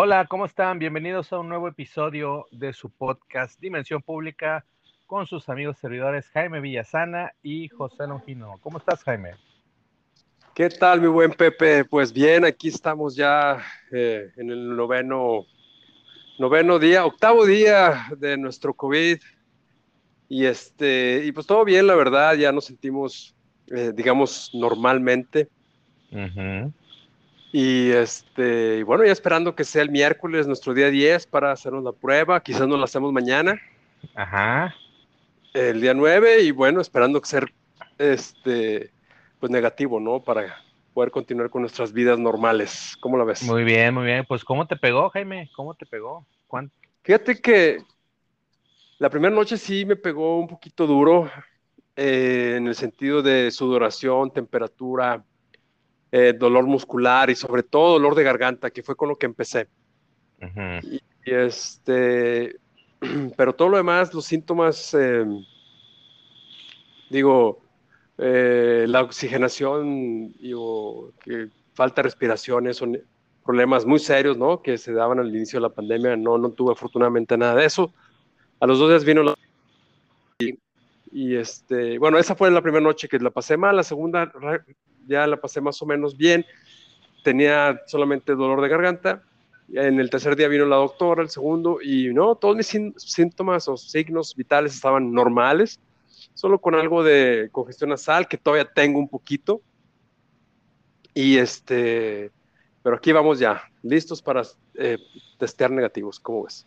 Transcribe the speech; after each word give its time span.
Hola, 0.00 0.26
¿cómo 0.26 0.46
están? 0.46 0.78
Bienvenidos 0.78 1.32
a 1.32 1.40
un 1.40 1.48
nuevo 1.48 1.66
episodio 1.66 2.46
de 2.52 2.72
su 2.72 2.88
podcast 2.88 3.60
Dimensión 3.60 4.00
Pública 4.00 4.64
con 5.08 5.26
sus 5.26 5.48
amigos 5.48 5.76
servidores 5.76 6.28
Jaime 6.28 6.60
Villasana 6.60 7.32
y 7.42 7.66
José 7.66 8.06
Longino. 8.06 8.54
¿Cómo 8.60 8.78
estás, 8.78 9.02
Jaime? 9.02 9.32
¿Qué 10.54 10.68
tal, 10.68 11.00
mi 11.00 11.08
buen 11.08 11.32
Pepe? 11.32 11.84
Pues 11.84 12.12
bien, 12.12 12.44
aquí 12.44 12.68
estamos 12.68 13.16
ya 13.16 13.60
eh, 13.90 14.30
en 14.36 14.50
el 14.50 14.76
noveno, 14.76 15.46
noveno 16.38 16.78
día, 16.78 17.04
octavo 17.04 17.44
día 17.44 18.06
de 18.16 18.36
nuestro 18.36 18.74
COVID. 18.74 19.18
Y 20.28 20.44
este, 20.44 21.24
y 21.24 21.32
pues 21.32 21.44
todo 21.44 21.64
bien, 21.64 21.88
la 21.88 21.96
verdad, 21.96 22.34
ya 22.36 22.52
nos 22.52 22.66
sentimos, 22.66 23.34
eh, 23.66 23.90
digamos, 23.92 24.52
normalmente. 24.54 25.48
Y 27.52 27.90
este, 27.90 28.82
bueno, 28.84 29.04
ya 29.04 29.12
esperando 29.12 29.54
que 29.54 29.64
sea 29.64 29.82
el 29.82 29.90
miércoles, 29.90 30.46
nuestro 30.46 30.74
día 30.74 30.90
10, 30.90 31.26
para 31.26 31.52
hacernos 31.52 31.82
la 31.82 31.92
prueba. 31.92 32.42
Quizás 32.42 32.68
nos 32.68 32.78
la 32.78 32.84
hacemos 32.84 33.12
mañana. 33.12 33.60
Ajá. 34.14 34.74
El 35.54 35.80
día 35.80 35.94
9, 35.94 36.42
y 36.42 36.50
bueno, 36.50 36.80
esperando 36.80 37.20
que 37.20 37.28
sea 37.28 37.46
este, 37.96 38.90
pues 39.40 39.50
negativo, 39.50 39.98
¿no? 39.98 40.20
Para 40.20 40.62
poder 40.92 41.10
continuar 41.10 41.48
con 41.48 41.62
nuestras 41.62 41.92
vidas 41.92 42.18
normales. 42.18 42.96
¿Cómo 43.00 43.16
la 43.16 43.24
ves? 43.24 43.42
Muy 43.44 43.64
bien, 43.64 43.94
muy 43.94 44.04
bien. 44.04 44.24
Pues, 44.28 44.44
¿cómo 44.44 44.66
te 44.66 44.76
pegó, 44.76 45.08
Jaime? 45.10 45.50
¿Cómo 45.56 45.74
te 45.74 45.86
pegó? 45.86 46.26
¿Cuánto? 46.46 46.74
Fíjate 47.02 47.40
que 47.40 47.78
la 48.98 49.08
primera 49.08 49.34
noche 49.34 49.56
sí 49.56 49.84
me 49.84 49.96
pegó 49.96 50.38
un 50.40 50.48
poquito 50.48 50.86
duro 50.86 51.30
eh, 51.96 52.54
en 52.56 52.66
el 52.66 52.74
sentido 52.74 53.22
de 53.22 53.50
sudoración, 53.50 54.32
temperatura, 54.32 55.24
eh, 56.12 56.34
dolor 56.38 56.66
muscular 56.66 57.30
y 57.30 57.34
sobre 57.34 57.62
todo 57.62 57.92
dolor 57.92 58.14
de 58.14 58.24
garganta, 58.24 58.70
que 58.70 58.82
fue 58.82 58.96
con 58.96 59.08
lo 59.08 59.16
que 59.16 59.26
empecé. 59.26 59.68
y, 60.82 61.00
este, 61.24 62.56
pero 63.36 63.54
todo 63.54 63.70
lo 63.70 63.76
demás, 63.76 64.12
los 64.14 64.24
síntomas, 64.24 64.94
eh, 64.94 65.24
digo, 67.10 67.62
la 68.16 69.02
oxigenación, 69.02 70.32
digo, 70.32 71.12
que 71.22 71.48
falta 71.74 72.02
de 72.02 72.08
respiración, 72.08 72.74
son 72.74 72.98
problemas 73.48 73.86
muy 73.86 73.98
serios, 73.98 74.36
¿no? 74.36 74.60
Que 74.60 74.76
se 74.76 74.92
daban 74.92 75.20
al 75.20 75.34
inicio 75.34 75.58
de 75.58 75.62
la 75.62 75.74
pandemia. 75.74 76.18
No, 76.18 76.36
no 76.36 76.50
tuve 76.50 76.72
afortunadamente 76.72 77.38
nada 77.38 77.54
de 77.54 77.64
eso. 77.64 77.94
A 78.60 78.66
los 78.66 78.78
dos 78.78 78.90
días 78.90 79.04
vino 79.04 79.22
la... 79.22 79.34
Y, 81.10 81.34
este, 81.34 81.98
bueno, 81.98 82.18
esa 82.18 82.34
fue 82.34 82.50
la 82.50 82.60
primera 82.60 82.84
noche 82.84 83.08
que 83.08 83.18
la 83.18 83.30
pasé 83.30 83.56
mal, 83.56 83.74
la 83.74 83.82
segunda 83.84 84.30
ya 85.08 85.26
la 85.26 85.36
pasé 85.36 85.60
más 85.60 85.80
o 85.82 85.86
menos 85.86 86.16
bien, 86.16 86.46
tenía 87.24 87.80
solamente 87.86 88.34
dolor 88.34 88.60
de 88.60 88.68
garganta, 88.68 89.22
en 89.72 90.00
el 90.00 90.08
tercer 90.08 90.36
día 90.36 90.48
vino 90.48 90.64
la 90.64 90.76
doctora, 90.76 91.22
el 91.22 91.28
segundo, 91.28 91.78
y 91.82 92.12
no, 92.14 92.36
todos 92.36 92.56
mis 92.56 92.66
síntomas 92.96 93.68
o 93.68 93.76
signos 93.76 94.34
vitales 94.34 94.74
estaban 94.74 95.12
normales, 95.12 95.80
solo 96.34 96.58
con 96.58 96.74
algo 96.74 97.02
de 97.02 97.48
congestión 97.52 97.90
nasal, 97.90 98.28
que 98.28 98.38
todavía 98.38 98.70
tengo 98.72 98.98
un 98.98 99.08
poquito, 99.08 99.60
y 101.12 101.36
este, 101.36 102.30
pero 102.82 102.96
aquí 102.96 103.12
vamos 103.12 103.38
ya, 103.38 103.62
listos 103.82 104.22
para 104.22 104.42
eh, 104.74 104.98
testear 105.38 105.70
negativos, 105.70 106.20
¿cómo 106.20 106.44
ves? 106.44 106.66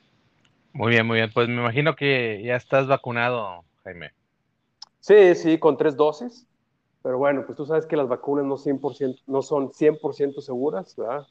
Muy 0.74 0.92
bien, 0.92 1.06
muy 1.06 1.18
bien. 1.18 1.32
Pues 1.34 1.48
me 1.48 1.56
imagino 1.56 1.96
que 1.96 2.42
ya 2.44 2.56
estás 2.56 2.88
vacunado, 2.88 3.64
Jaime. 3.84 4.12
Sí, 5.00 5.36
sí, 5.36 5.58
con 5.58 5.78
tres 5.78 5.96
dosis. 5.98 6.48
Pero 7.04 7.18
bueno, 7.18 7.44
pues 7.46 7.58
tú 7.58 7.66
sabes 7.66 7.86
que 7.86 7.98
las 7.98 8.08
vacunas 8.08 8.46
no, 8.46 8.58
100%, 8.58 9.24
no 9.28 9.42
son 9.42 9.72
100% 9.72 10.42
seguras, 10.42 10.96
¿verdad? 10.96 11.28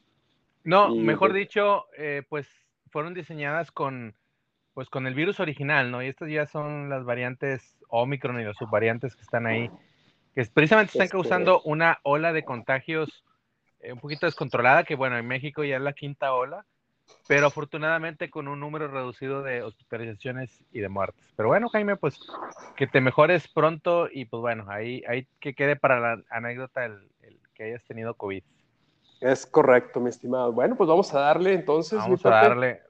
No, 0.65 0.95
mejor 0.95 1.31
pues 1.31 1.41
dicho, 1.41 1.85
eh, 1.97 2.23
pues 2.29 2.49
fueron 2.91 3.15
diseñadas 3.15 3.71
con, 3.71 4.15
pues 4.75 4.89
con 4.89 5.07
el 5.07 5.15
virus 5.15 5.41
original, 5.41 5.91
¿no? 5.91 6.03
Y 6.03 6.09
estas 6.09 6.29
ya 6.29 6.47
son 6.47 6.89
las 6.89 7.05
variantes 7.05 7.79
Omicron 7.89 8.41
y 8.41 8.45
las 8.45 8.57
subvariantes 8.57 9.15
que 9.15 9.23
están 9.23 9.47
ahí, 9.47 9.71
que 10.35 10.45
precisamente 10.53 10.93
están 10.93 11.09
causando 11.09 11.61
una 11.63 11.99
ola 12.03 12.33
de 12.33 12.45
contagios 12.45 13.25
eh, 13.81 13.93
un 13.93 14.01
poquito 14.01 14.27
descontrolada, 14.27 14.85
que 14.85 14.97
bueno, 14.97 15.17
en 15.19 15.27
México 15.27 15.65
ya 15.65 15.77
es 15.77 15.83
la 15.83 15.93
quinta 15.93 16.35
ola, 16.35 16.67
pero 17.29 17.47
afortunadamente 17.47 18.31
con 18.31 18.49
un 18.49 18.61
número 18.61 18.89
reducido 18.89 19.43
de 19.43 19.63
hospitalizaciones 19.63 20.65
y 20.73 20.81
de 20.81 20.89
muertes. 20.89 21.33
Pero 21.37 21.49
bueno, 21.49 21.69
Jaime, 21.69 21.97
pues 21.97 22.19
que 22.77 22.87
te 22.87 23.01
mejores 23.01 23.49
pronto 23.49 24.09
y 24.11 24.25
pues 24.25 24.41
bueno, 24.41 24.67
ahí, 24.69 25.03
ahí 25.09 25.27
que 25.39 25.55
quede 25.55 25.77
para 25.77 26.01
la 26.01 26.23
anécdota 26.31 26.85
el, 26.85 27.09
que 27.55 27.65
hayas 27.65 27.85
tenido 27.85 28.15
COVID. 28.15 28.43
Es 29.21 29.47
correcto, 29.47 30.01
mi 30.01 30.09
estimado. 30.09 30.53
Bueno, 30.53 30.77
pues 30.77 30.89
vamos 30.89 31.13
a 31.15 31.21
darle 31.21 31.55
entonces. 31.55 31.99
Vamos 31.99 32.25
a 32.25 32.31
darle. 32.31 32.83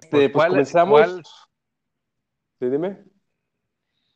Este, 0.00 0.28
pues, 0.28 0.32
pues 0.32 0.48
comenzamos. 0.48 1.48
Sí, 2.60 2.68
dime. 2.68 2.98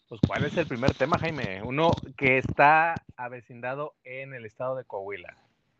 Pues, 0.08 0.20
¿cuál 0.26 0.44
es 0.44 0.56
el 0.56 0.66
primer 0.66 0.94
tema, 0.94 1.18
Jaime? 1.18 1.62
Uno 1.64 1.90
que 2.16 2.38
está 2.38 2.94
avecindado 3.16 3.94
en 4.04 4.34
el 4.34 4.46
estado 4.46 4.76
de 4.76 4.84
Coahuila. 4.84 5.36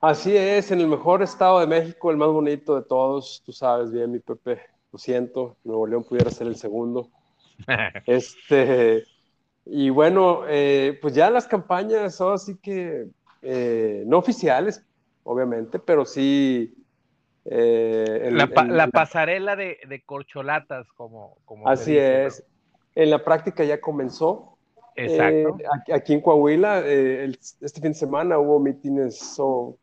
Así 0.06 0.36
es, 0.36 0.70
en 0.70 0.80
el 0.80 0.86
mejor 0.86 1.20
estado 1.20 1.58
de 1.58 1.66
México, 1.66 2.12
el 2.12 2.16
más 2.16 2.28
bonito 2.28 2.76
de 2.76 2.82
todos, 2.82 3.42
tú 3.44 3.50
sabes 3.50 3.90
bien, 3.90 4.12
mi 4.12 4.20
Pepe, 4.20 4.60
lo 4.92 5.00
siento, 5.00 5.56
Nuevo 5.64 5.84
León 5.84 6.04
pudiera 6.04 6.30
ser 6.30 6.46
el 6.46 6.54
segundo. 6.54 7.10
este, 8.06 9.02
y 9.64 9.90
bueno, 9.90 10.42
eh, 10.46 10.96
pues 11.02 11.12
ya 11.12 11.28
las 11.28 11.48
campañas 11.48 12.14
son 12.14 12.34
así 12.34 12.56
que, 12.56 13.08
eh, 13.42 14.04
no 14.06 14.18
oficiales, 14.18 14.86
obviamente, 15.24 15.80
pero 15.80 16.04
sí... 16.04 16.72
Eh, 17.44 18.30
la, 18.30 18.86
pasarela 18.86 19.56
de, 19.56 20.02
corcholatas, 20.06 20.86
como... 20.92 21.36
como 21.44 21.68
así 21.68 21.98
es. 21.98 22.44
En 22.94 23.10
la 23.10 23.24
práctica 23.24 23.64
ya 23.64 23.80
comenzó. 23.80 24.56
Exacto. 24.94 25.58
aquí, 25.92 26.12
en 26.12 26.20
Coahuila, 26.20 26.86
este 26.86 27.80
fin 27.80 27.90
de 27.90 27.94
semana 27.94 28.38
hubo 28.38 28.60
mítines 28.60 29.34
o 29.38 29.76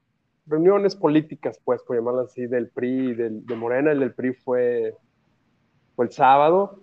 reuniones 0.46 0.96
políticas, 0.96 1.60
pues, 1.64 1.82
por 1.84 1.96
llamarlo 1.96 2.22
así, 2.22 2.48
del 2.48 2.70
PRI 2.70 3.10
y 3.10 3.14
del, 3.14 3.46
de 3.46 3.56
Morena. 3.56 3.92
El 3.92 4.00
del 4.00 4.14
PRI 4.14 4.34
fue, 4.34 4.96
fue 5.96 6.06
el 6.06 6.12
sábado. 6.12 6.80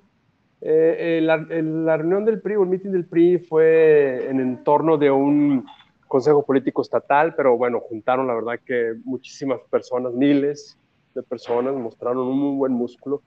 Eh, 0.63 1.19
eh, 1.19 1.21
la, 1.23 1.97
reunión 1.97 2.25
del 2.25 2.41
PRI 2.41 2.57
o 2.57 2.65
el 2.65 2.69
meeting 2.69 2.91
del 2.91 3.07
PRI 3.07 3.39
fue 3.39 4.29
en 4.29 4.41
entorno 4.41 4.99
de 4.99 5.11
un 5.11 5.67
consejo 6.07 6.45
político 6.45 6.83
estatal, 6.83 7.35
pero 7.35 7.57
bueno, 7.57 7.81
juntaron 7.81 8.27
la 8.27 8.35
verdad 8.35 8.61
que 8.65 8.95
muchísimas 9.05 9.61
personas, 9.71 10.13
miles 10.13 10.77
de 11.15 11.23
personas, 11.23 11.75
mostraron 11.75 12.27
un 12.27 12.39
muy 12.39 12.57
buen 12.59 12.73
músculo. 12.73 13.23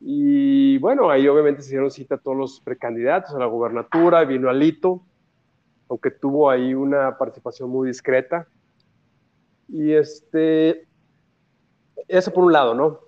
Y 0.00 0.78
bueno, 0.78 1.10
ahí 1.10 1.26
obviamente 1.26 1.62
se 1.62 1.70
dieron 1.70 1.90
cita 1.90 2.16
a 2.16 2.18
todos 2.18 2.36
los 2.36 2.60
precandidatos 2.60 3.34
a 3.34 3.38
la 3.38 3.46
gubernatura, 3.46 4.24
vino 4.24 4.50
Alito, 4.50 5.02
aunque 5.88 6.10
tuvo 6.10 6.50
ahí 6.50 6.74
una 6.74 7.16
participación 7.16 7.70
muy 7.70 7.88
discreta, 7.88 8.46
y 9.68 9.92
este, 9.92 10.86
eso 12.08 12.32
por 12.32 12.44
un 12.44 12.52
lado, 12.52 12.74
¿no? 12.74 13.00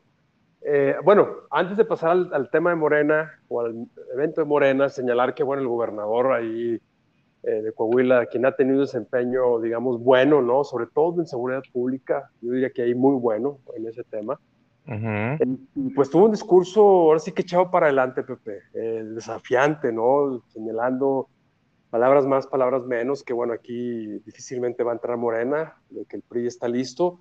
Eh, 0.63 0.95
bueno, 1.03 1.29
antes 1.51 1.77
de 1.77 1.85
pasar 1.85 2.11
al, 2.33 2.51
tema 2.51 2.71
de 2.71 2.77
Morena 2.77 3.33
o 3.49 3.61
al 3.63 3.87
evento 4.13 4.43
de 4.43 4.47
Morena, 4.47 4.89
señalar 4.89 5.35
que, 5.35 5.43
bueno, 5.43 5.63
el 5.63 5.69
gobernador 5.69 6.33
ahí 6.33 6.79
eh, 7.43 7.63
de 7.63 7.73
Coahuila, 7.73 8.27
quien 8.27 8.45
ha 8.45 8.55
tenido 8.55 8.81
desempeño, 8.81 9.59
digamos, 9.61 10.03
bueno, 10.03 10.43
¿no? 10.43 10.63
Sobre 10.65 10.87
todo 10.87 11.21
en 11.21 11.27
seguridad 11.27 11.63
pública, 11.73 12.31
yo 12.43 12.53
diría 12.53 12.71
que 12.71 12.83
ahí 12.83 12.95
muy 12.95 13.17
bueno 13.19 13.59
en 13.75 13.89
ese 13.89 14.05
tema. 14.05 14.39
pues 15.95 16.11
tuvo 16.11 16.27
un 16.27 16.33
discurso, 16.33 16.83
ahora 16.83 17.21
sí 17.21 17.33
que 17.33 17.43
echado 17.43 17.71
para 17.71 17.87
adelante, 17.87 18.23
Pepe, 18.23 18.61
desafiante, 18.73 19.91
¿no? 19.93 20.43
Señalando 20.49 21.29
palabras 21.91 22.27
más, 22.27 22.47
palabras 22.47 22.85
menos, 22.87 23.23
que 23.23 23.33
bueno, 23.33 23.53
aquí 23.53 24.07
difícilmente 24.25 24.85
va 24.85 24.93
a 24.93 24.95
entrar 24.95 25.17
Morena, 25.17 25.77
de 25.91 26.05
que 26.07 26.17
el 26.17 26.23
PRI 26.23 26.47
está 26.47 26.69
listo, 26.69 27.21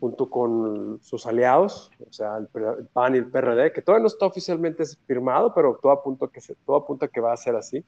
junto 0.00 0.28
con 0.30 1.00
sus 1.02 1.26
aliados, 1.26 1.90
o 2.08 2.12
sea, 2.12 2.36
el, 2.36 2.48
PAN 2.92 3.14
y 3.14 3.18
el 3.18 3.30
PRD, 3.30 3.72
que 3.72 3.82
todavía 3.82 4.02
no 4.02 4.08
está 4.08 4.26
oficialmente 4.26 4.84
firmado, 5.06 5.52
pero 5.54 5.78
todo 5.80 5.92
apunta 5.92 6.28
que, 6.28 6.40
se, 6.40 6.54
todo 6.66 6.76
apunta 6.76 7.08
que 7.08 7.20
va 7.20 7.32
a 7.32 7.36
ser 7.36 7.56
así. 7.56 7.84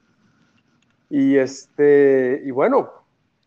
Y, 1.09 1.37
este, 1.37 2.41
y 2.43 2.51
bueno, 2.51 2.89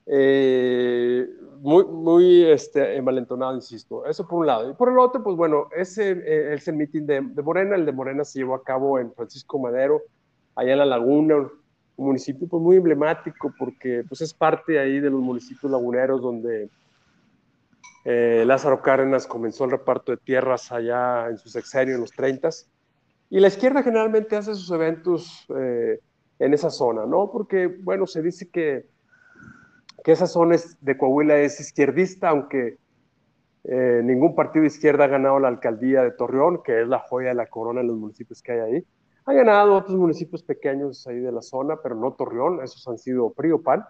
eh, 0.07 1.27
muy, 1.61 1.85
muy 1.85 2.45
este, 2.45 2.97
envalentonado, 2.97 3.55
insisto. 3.55 4.05
Eso 4.07 4.27
por 4.27 4.41
un 4.41 4.47
lado. 4.47 4.71
Y 4.71 4.75
por 4.75 4.91
el 4.91 4.99
otro, 4.99 5.23
pues 5.23 5.37
bueno, 5.37 5.69
ese 5.75 6.13
eh, 6.13 6.55
es 6.55 6.69
el 6.69 6.77
meeting 6.77 7.07
de, 7.07 7.21
de 7.23 7.43
Morena. 7.43 7.77
El 7.77 7.87
de 7.87 7.93
Morena 7.93 8.25
se 8.25 8.39
llevó 8.39 8.55
a 8.55 8.63
cabo 8.63 8.99
en 8.99 9.13
Francisco 9.15 9.59
Madero, 9.59 10.03
allá 10.55 10.73
en 10.73 10.79
la 10.79 10.87
Laguna, 10.87 11.37
un 11.37 11.51
municipio 11.97 12.47
pues, 12.49 12.63
muy 12.63 12.77
emblemático 12.77 13.53
porque 13.59 14.05
pues, 14.09 14.21
es 14.21 14.35
parte 14.35 14.79
ahí 14.79 15.01
de 15.01 15.11
los 15.11 15.21
municipios 15.21 15.71
laguneros 15.71 16.21
donde 16.21 16.69
eh, 18.05 18.45
Lázaro 18.47 18.83
Cárdenas 18.83 19.27
comenzó 19.27 19.65
el 19.65 19.71
reparto 19.73 20.13
de 20.13 20.19
tierras 20.19 20.71
allá 20.73 21.29
en 21.29 21.39
su 21.39 21.49
sexenio 21.49 21.95
en 21.95 22.01
los 22.01 22.13
30 22.13 22.51
y 23.31 23.41
la 23.41 23.49
izquierda 23.49 23.83
generalmente 23.83 24.37
hace 24.37 24.55
sus 24.55 24.71
eventos 24.71 25.47
eh, 25.57 25.99
en 26.39 26.55
esa 26.55 26.71
zona, 26.71 27.07
¿no? 27.07 27.31
Porque, 27.33 27.67
bueno, 27.67 28.07
se 28.07 28.23
dice 28.23 28.49
que, 28.51 28.87
que 30.05 30.13
esa 30.13 30.27
zona 30.27 30.57
de 30.81 30.99
Coahuila 30.99 31.39
es 31.39 31.61
izquierdista, 31.61 32.29
aunque 32.29 32.79
Eh, 33.67 34.03
ningún 34.05 34.35
partido 34.35 34.63
de 34.63 34.69
izquierda 34.69 35.05
ha 35.05 35.09
ganado 35.09 35.39
la 35.41 35.49
alcaldía 35.49 36.03
de 36.03 36.11
Torreón, 36.11 36.63
que 36.63 36.83
es 36.83 36.89
la 36.89 36.99
joya 36.99 37.31
de 37.31 37.35
la 37.35 37.47
corona 37.47 37.81
en 37.81 37.87
los 37.87 37.97
municipios 37.97 38.43
que 38.43 38.53
hay 38.53 38.61
ahí. 38.61 38.85
Ha 39.27 39.33
ganado 39.33 39.75
otros 39.75 39.97
municipios 39.97 40.43
pequeños 40.43 41.07
ahí 41.07 41.19
de 41.19 41.33
la 41.33 41.41
zona, 41.41 41.77
pero 41.83 41.95
no 41.95 42.13
Torreón, 42.13 42.63
esos 42.63 42.87
han 42.89 42.99
sido 42.99 43.33
PRI 43.33 43.53
o 43.53 43.63
PAN. 43.63 43.85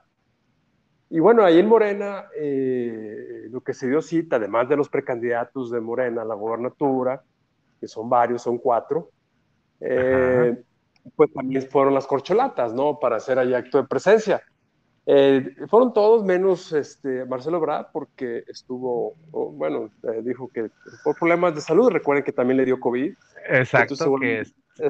Y 1.10 1.18
bueno, 1.18 1.44
ahí 1.44 1.58
en 1.58 1.68
Morena, 1.68 2.26
eh, 2.36 3.46
lo 3.50 3.60
que 3.60 3.74
se 3.74 3.88
dio 3.88 4.00
cita, 4.00 4.36
además 4.36 4.68
de 4.68 4.76
los 4.76 4.88
precandidatos 4.88 5.70
de 5.70 5.80
Morena 5.80 6.22
a 6.22 6.24
la 6.24 6.34
gobernatura, 6.34 7.22
que 7.80 7.88
son 7.88 8.08
varios, 8.08 8.42
son 8.42 8.58
cuatro, 8.58 9.10
eh, 9.80 10.62
pues 11.14 11.32
también 11.32 11.62
fueron 11.68 11.94
las 11.94 12.06
corcholatas, 12.06 12.72
¿no? 12.72 12.98
Para 12.98 13.16
hacer 13.16 13.38
ahí 13.38 13.54
acto 13.54 13.78
de 13.78 13.88
presencia. 13.88 14.42
Eh, 15.06 15.54
fueron 15.68 15.92
todos 15.92 16.24
menos 16.24 16.72
este, 16.72 17.26
Marcelo 17.26 17.60
Brad 17.60 17.88
porque 17.92 18.42
estuvo, 18.48 19.14
bueno, 19.30 19.90
dijo 20.22 20.48
que 20.48 20.70
por 21.02 21.16
problemas 21.16 21.54
de 21.54 21.60
salud, 21.60 21.90
recuerden 21.90 22.24
que 22.24 22.32
también 22.32 22.56
le 22.56 22.64
dio 22.64 22.80
COVID. 22.80 23.14
Exacto, 23.50 23.94
que 24.18 24.44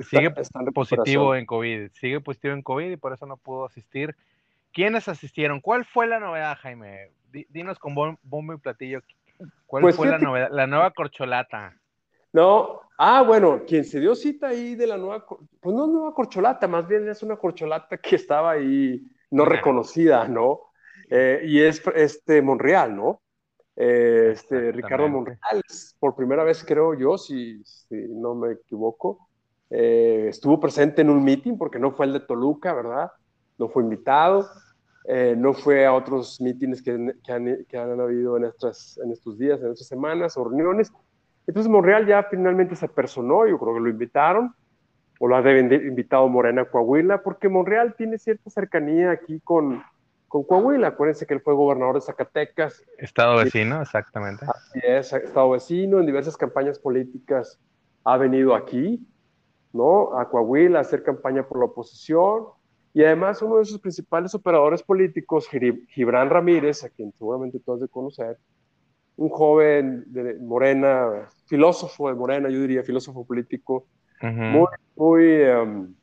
sigue 0.08 0.30
positivo 0.72 1.34
en 1.34 1.46
COVID, 1.46 1.90
sigue 1.92 2.20
positivo 2.20 2.54
en 2.54 2.62
COVID 2.62 2.90
y 2.90 2.96
por 2.96 3.12
eso 3.12 3.26
no 3.26 3.36
pudo 3.36 3.66
asistir. 3.66 4.14
¿Quiénes 4.72 5.08
asistieron? 5.08 5.60
¿Cuál 5.60 5.84
fue 5.84 6.06
la 6.06 6.18
novedad, 6.18 6.56
Jaime? 6.60 7.10
Dinos 7.50 7.78
con 7.78 7.94
bombo 7.94 8.54
y 8.54 8.58
platillo. 8.58 9.00
¿Cuál 9.66 9.82
pues 9.82 9.96
fue 9.96 10.08
la 10.08 10.18
novedad? 10.18 10.48
La 10.50 10.66
nueva 10.66 10.90
corcholata. 10.90 11.74
No, 12.32 12.80
ah, 12.98 13.22
bueno, 13.22 13.62
quien 13.64 13.84
se 13.84 14.00
dio 14.00 14.16
cita 14.16 14.48
ahí 14.48 14.74
de 14.74 14.88
la 14.88 14.98
nueva, 14.98 15.24
pues 15.24 15.74
no 15.74 15.86
nueva 15.86 16.12
corcholata, 16.12 16.66
más 16.66 16.88
bien 16.88 17.08
es 17.08 17.22
una 17.22 17.36
corcholata 17.36 17.96
que 17.98 18.16
estaba 18.16 18.50
ahí 18.50 19.00
no 19.30 19.44
reconocida, 19.44 20.26
¿no? 20.26 20.72
Eh, 21.10 21.42
y 21.44 21.60
es 21.60 21.80
este 21.94 22.42
Monreal, 22.42 22.96
¿no? 22.96 23.22
Eh, 23.76 24.30
este 24.32 24.72
Ricardo 24.72 25.08
Monreal, 25.08 25.62
por 26.00 26.16
primera 26.16 26.42
vez 26.44 26.64
creo 26.64 26.94
yo, 26.94 27.18
si, 27.18 27.62
no 27.90 28.34
me 28.34 28.52
equivoco, 28.52 29.28
eh, 29.76 30.28
estuvo 30.28 30.60
presente 30.60 31.02
en 31.02 31.10
un 31.10 31.24
meeting 31.24 31.58
porque 31.58 31.80
no 31.80 31.90
fue 31.90 32.06
el 32.06 32.12
de 32.12 32.20
Toluca, 32.20 32.72
¿verdad? 32.72 33.10
No 33.58 33.68
fue 33.68 33.82
invitado. 33.82 34.48
Eh, 35.06 35.34
no 35.36 35.52
fue 35.52 35.84
a 35.84 35.92
otros 35.92 36.40
mítines 36.40 36.80
que, 36.80 36.92
han, 36.92 37.12
que, 37.68 37.76
han, 37.76 38.00
habido 38.00 38.36
en, 38.36 38.44
estas, 38.44 38.98
en 39.04 39.10
estos 39.10 39.36
días, 39.36 39.60
en 39.60 39.72
estas 39.72 39.88
semanas 39.88 40.36
o 40.36 40.44
reuniones. 40.44 40.92
Entonces 41.46 41.70
Monreal 41.70 42.06
ya 42.06 42.22
finalmente 42.22 42.76
se 42.76 42.88
personó, 42.88 43.46
yo 43.46 43.58
creo 43.58 43.74
que 43.74 43.80
lo 43.80 43.88
invitaron, 43.90 44.54
o 45.18 45.28
lo 45.28 45.36
ha 45.36 45.58
invitado 45.58 46.28
Morena 46.28 46.64
Coahuila, 46.64 47.22
porque 47.22 47.48
Monreal 47.48 47.94
tiene 47.96 48.16
cierta 48.16 48.48
cercanía 48.48 49.10
aquí 49.10 49.40
con, 49.40 49.82
con 50.28 50.44
Coahuila. 50.44 50.88
Acuérdense 50.88 51.26
que 51.26 51.34
él 51.34 51.40
fue 51.40 51.52
gobernador 51.52 51.96
de 51.96 52.00
Zacatecas. 52.00 52.82
Estado 52.96 53.36
vecino, 53.36 53.82
exactamente. 53.82 54.46
Así 54.46 54.80
es, 54.82 55.12
estado 55.12 55.50
vecino, 55.50 56.00
en 56.00 56.06
diversas 56.06 56.36
campañas 56.36 56.78
políticas 56.78 57.60
ha 58.04 58.16
venido 58.16 58.54
aquí, 58.54 59.06
¿no? 59.74 60.16
A 60.16 60.28
Coahuila 60.30 60.78
a 60.78 60.82
hacer 60.82 61.02
campaña 61.02 61.46
por 61.46 61.58
la 61.58 61.66
oposición 61.66 62.44
y 62.94 63.02
además 63.02 63.42
uno 63.42 63.58
de 63.58 63.64
sus 63.64 63.80
principales 63.80 64.34
operadores 64.34 64.82
políticos, 64.82 65.48
Gibran 65.88 66.30
Ramírez, 66.30 66.84
a 66.84 66.88
quien 66.88 67.12
seguramente 67.18 67.58
todos 67.58 67.80
de 67.80 67.88
conocer, 67.88 68.38
un 69.16 69.28
joven 69.28 70.04
de 70.06 70.34
Morena, 70.34 71.28
filósofo 71.46 72.08
de 72.08 72.14
Morena, 72.14 72.48
yo 72.48 72.60
diría 72.60 72.84
filósofo 72.84 73.24
político, 73.24 73.86
muy, 74.22 74.68
muy, 74.96 75.24
em, 75.24 75.94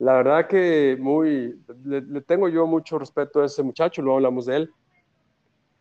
la 0.00 0.14
verdad 0.14 0.46
que 0.48 0.96
muy, 1.00 1.58
le, 1.84 2.20
tengo 2.22 2.48
yo 2.48 2.66
mucho 2.66 2.98
respeto 2.98 3.40
a 3.40 3.46
ese 3.46 3.62
muchacho, 3.62 4.02
luego 4.02 4.16
hablamos 4.16 4.46
de 4.46 4.56
él. 4.56 4.70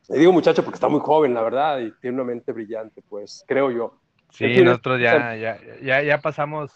Le 0.10 0.20
digo 0.20 0.32
muchacho 0.32 0.64
porque 0.64 0.76
está 0.76 0.88
muy 0.88 1.02
joven, 1.02 1.34
la 1.34 1.42
verdad, 1.42 1.80
y 1.80 1.92
tiene 2.00 2.16
una 2.16 2.24
mente 2.24 2.54
brillante, 2.54 3.02
pues, 3.10 3.44
creo 3.48 3.72
yo. 3.72 4.00
Sí, 4.38 4.62
nosotros 4.62 5.02
ya, 5.02 5.36
ya, 5.36 5.58
ya, 5.82 6.04
ya 6.04 6.18
pasamos 6.20 6.72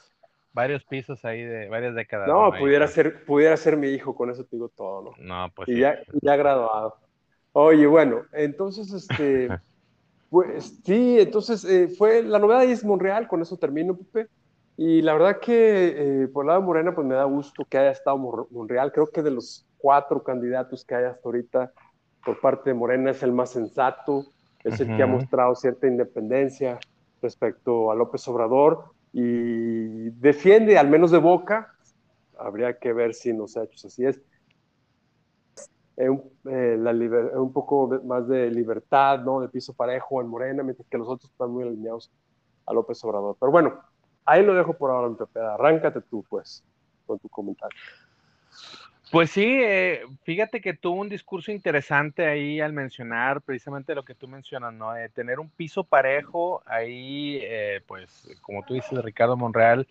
varios 0.51 0.83
pisos 0.83 1.23
ahí 1.25 1.43
de 1.43 1.69
varias 1.69 1.93
décadas. 1.93 2.27
No, 2.27 2.51
pudiera, 2.57 2.87
ser, 2.87 3.23
pudiera 3.23 3.55
ser 3.55 3.77
mi 3.77 3.89
hijo, 3.89 4.15
con 4.15 4.31
eso 4.31 4.43
te 4.43 4.55
digo 4.55 4.69
todo, 4.69 5.03
¿no? 5.03 5.11
No, 5.19 5.51
pues 5.53 5.69
y 5.69 5.79
Ya, 5.79 5.99
ya 6.23 6.35
graduado. 6.35 6.97
Oye, 7.53 7.85
bueno, 7.85 8.23
entonces, 8.33 8.91
este, 8.91 9.49
pues 10.29 10.79
sí, 10.83 11.19
entonces 11.19 11.63
eh, 11.65 11.87
fue, 11.87 12.23
la 12.23 12.39
novedad 12.39 12.63
es 12.63 12.83
Monreal, 12.83 13.27
con 13.27 13.43
eso 13.43 13.57
termino, 13.57 13.95
Pepe. 13.95 14.27
Y 14.77 15.03
la 15.03 15.13
verdad 15.13 15.39
que 15.39 16.23
eh, 16.23 16.27
por 16.29 16.45
el 16.45 16.47
lado 16.47 16.61
de 16.61 16.65
Morena, 16.65 16.95
pues 16.95 17.05
me 17.05 17.13
da 17.13 17.25
gusto 17.25 17.63
que 17.65 17.77
haya 17.77 17.91
estado 17.91 18.17
Monreal. 18.49 18.91
Creo 18.91 19.11
que 19.11 19.21
de 19.21 19.29
los 19.29 19.67
cuatro 19.77 20.23
candidatos 20.23 20.83
que 20.83 20.95
hay 20.95 21.03
hasta 21.03 21.21
ahorita 21.23 21.71
por 22.25 22.39
parte 22.39 22.71
de 22.71 22.73
Morena 22.73 23.11
es 23.11 23.21
el 23.21 23.31
más 23.31 23.51
sensato, 23.51 24.25
es 24.63 24.79
el 24.79 24.95
que 24.95 25.03
ha 25.03 25.07
mostrado 25.07 25.53
cierta 25.55 25.87
independencia 25.87 26.79
respecto 27.21 27.91
a 27.91 27.95
López 27.95 28.27
Obrador 28.27 28.85
y 29.13 30.09
defiende, 30.11 30.77
al 30.77 30.89
menos 30.89 31.11
de 31.11 31.19
boca, 31.19 31.73
habría 32.37 32.77
que 32.77 32.93
ver 32.93 33.13
si 33.13 33.29
en 33.29 33.37
los 33.39 33.55
hechos 33.55 33.85
así 33.85 34.05
es, 34.05 34.21
eh, 35.97 36.09
eh, 36.45 36.77
un 37.35 37.53
poco 37.53 38.01
más 38.05 38.27
de 38.27 38.49
libertad, 38.49 39.19
¿no? 39.19 39.41
De 39.41 39.49
piso 39.49 39.73
parejo 39.73 40.21
en 40.21 40.27
Morena, 40.27 40.63
mientras 40.63 40.87
que 40.87 40.97
los 40.97 41.07
otros 41.07 41.29
están 41.29 41.51
muy 41.51 41.63
alineados 41.63 42.11
a 42.65 42.73
López 42.73 43.03
Obrador. 43.03 43.37
Pero 43.39 43.51
bueno, 43.51 43.79
ahí 44.25 44.43
lo 44.43 44.55
dejo 44.55 44.73
por 44.73 44.89
ahora, 44.89 45.09
mi 45.09 45.15
Pepe. 45.15 45.39
Arráncate 45.39 46.01
tú, 46.01 46.25
pues, 46.29 46.63
con 47.05 47.19
tu 47.19 47.29
comentario. 47.29 47.77
Pues 49.11 49.31
sí, 49.31 49.45
eh, 49.45 50.05
fíjate 50.23 50.61
que 50.61 50.73
tuvo 50.73 51.01
un 51.01 51.09
discurso 51.09 51.51
interesante 51.51 52.25
ahí 52.25 52.61
al 52.61 52.71
mencionar 52.71 53.41
precisamente 53.41 53.93
lo 53.93 54.05
que 54.05 54.15
tú 54.15 54.25
mencionas, 54.29 54.73
¿no? 54.73 54.93
De 54.93 55.09
tener 55.09 55.41
un 55.41 55.49
piso 55.49 55.83
parejo, 55.83 56.63
ahí, 56.65 57.39
eh, 57.41 57.81
pues, 57.85 58.29
como 58.41 58.63
tú 58.63 58.73
dices, 58.73 59.03
Ricardo 59.03 59.35
Monreal 59.35 59.85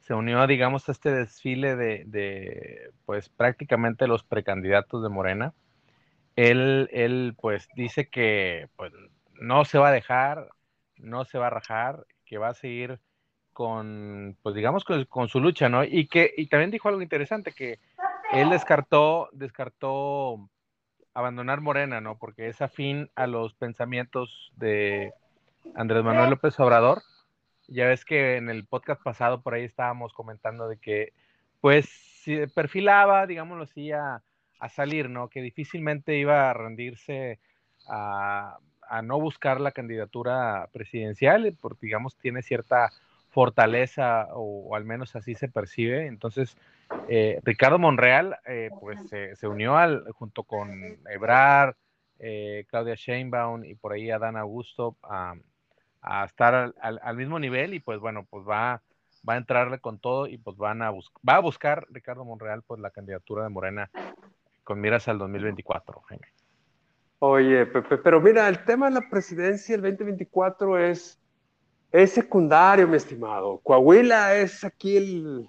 se 0.00 0.12
unió, 0.12 0.44
digamos, 0.48 0.88
a 0.88 0.92
este 0.92 1.12
desfile 1.12 1.76
de, 1.76 2.90
pues, 3.06 3.28
prácticamente 3.28 4.08
los 4.08 4.24
precandidatos 4.24 5.04
de 5.04 5.08
Morena. 5.08 5.54
Él, 6.34 6.90
él, 6.92 7.36
pues, 7.40 7.68
dice 7.76 8.08
que, 8.08 8.68
pues, 8.74 8.92
no 9.40 9.64
se 9.64 9.78
va 9.78 9.90
a 9.90 9.92
dejar, 9.92 10.48
no 10.96 11.24
se 11.24 11.38
va 11.38 11.46
a 11.46 11.50
rajar, 11.50 12.04
que 12.26 12.38
va 12.38 12.48
a 12.48 12.54
seguir 12.54 12.98
con, 13.52 14.36
pues, 14.42 14.56
digamos, 14.56 14.82
con, 14.82 15.04
con 15.04 15.28
su 15.28 15.38
lucha, 15.38 15.68
¿no? 15.68 15.84
Y 15.84 16.08
que, 16.08 16.34
y 16.36 16.48
también 16.48 16.72
dijo 16.72 16.88
algo 16.88 17.02
interesante, 17.02 17.52
que 17.52 17.78
él 18.32 18.50
descartó, 18.50 19.28
descartó 19.32 20.48
abandonar 21.14 21.60
Morena, 21.60 22.00
¿no? 22.00 22.18
Porque 22.18 22.48
es 22.48 22.60
afín 22.60 23.10
a 23.14 23.26
los 23.26 23.54
pensamientos 23.54 24.52
de 24.56 25.12
Andrés 25.74 26.04
Manuel 26.04 26.30
López 26.30 26.58
Obrador. 26.58 27.02
Ya 27.68 27.86
ves 27.86 28.04
que 28.04 28.36
en 28.36 28.50
el 28.50 28.66
podcast 28.66 29.02
pasado 29.02 29.40
por 29.40 29.54
ahí 29.54 29.64
estábamos 29.64 30.12
comentando 30.12 30.68
de 30.68 30.76
que, 30.76 31.12
pues, 31.60 31.88
si 32.22 32.46
perfilaba, 32.48 33.26
digámoslo 33.26 33.64
así, 33.64 33.92
a, 33.92 34.22
salir, 34.70 35.10
¿no? 35.10 35.28
Que 35.28 35.42
difícilmente 35.42 36.16
iba 36.16 36.48
a 36.48 36.54
rendirse 36.54 37.38
a, 37.86 38.56
a, 38.88 39.02
no 39.02 39.20
buscar 39.20 39.60
la 39.60 39.72
candidatura 39.72 40.70
presidencial, 40.72 41.54
porque, 41.60 41.86
digamos, 41.86 42.16
tiene 42.16 42.40
cierta 42.40 42.90
fortaleza, 43.34 44.28
o, 44.32 44.74
al 44.76 44.84
menos 44.84 45.16
así 45.16 45.34
se 45.34 45.48
percibe. 45.48 46.06
Entonces, 46.06 46.56
eh, 47.08 47.40
Ricardo 47.42 47.78
Monreal, 47.78 48.38
eh, 48.46 48.70
pues 48.80 48.98
se 49.08 49.46
unió 49.48 49.76
al, 49.76 50.04
junto 50.12 50.44
con 50.44 50.70
Ebrar, 51.10 51.76
eh, 52.20 52.64
Claudia 52.68 52.94
Sheinbaum 52.94 53.64
y 53.64 53.74
por 53.74 53.92
ahí 53.92 54.10
Adán 54.10 54.36
Augusto 54.36 54.96
a, 55.02 55.34
estar 56.24 56.74
al, 56.80 57.16
mismo 57.16 57.38
nivel 57.38 57.74
y 57.74 57.80
pues 57.80 57.98
bueno, 57.98 58.26
pues 58.28 58.44
va, 58.46 58.82
va 59.28 59.34
a 59.34 59.38
entrarle 59.38 59.78
con 59.78 59.98
todo 59.98 60.26
y 60.26 60.36
pues 60.38 60.56
van 60.56 60.82
a 60.82 60.90
va 60.90 61.36
a 61.36 61.40
buscar 61.40 61.86
Ricardo 61.90 62.24
Monreal 62.24 62.62
pues 62.62 62.78
la 62.78 62.90
candidatura 62.90 63.42
de 63.42 63.48
Morena 63.48 63.90
con 64.64 64.80
miras 64.80 65.08
al 65.08 65.18
2024, 65.18 66.02
Oye, 67.20 67.64
Pepe, 67.66 67.96
pero 67.98 68.20
mira, 68.20 68.48
el 68.48 68.64
tema 68.64 68.90
de 68.90 69.00
la 69.00 69.08
presidencia 69.08 69.74
el 69.74 69.80
2024 69.80 70.78
es 70.78 71.18
es 71.94 72.10
secundario, 72.10 72.88
mi 72.88 72.96
estimado. 72.96 73.60
Coahuila 73.62 74.34
es 74.34 74.64
aquí 74.64 74.96
el, 74.96 75.48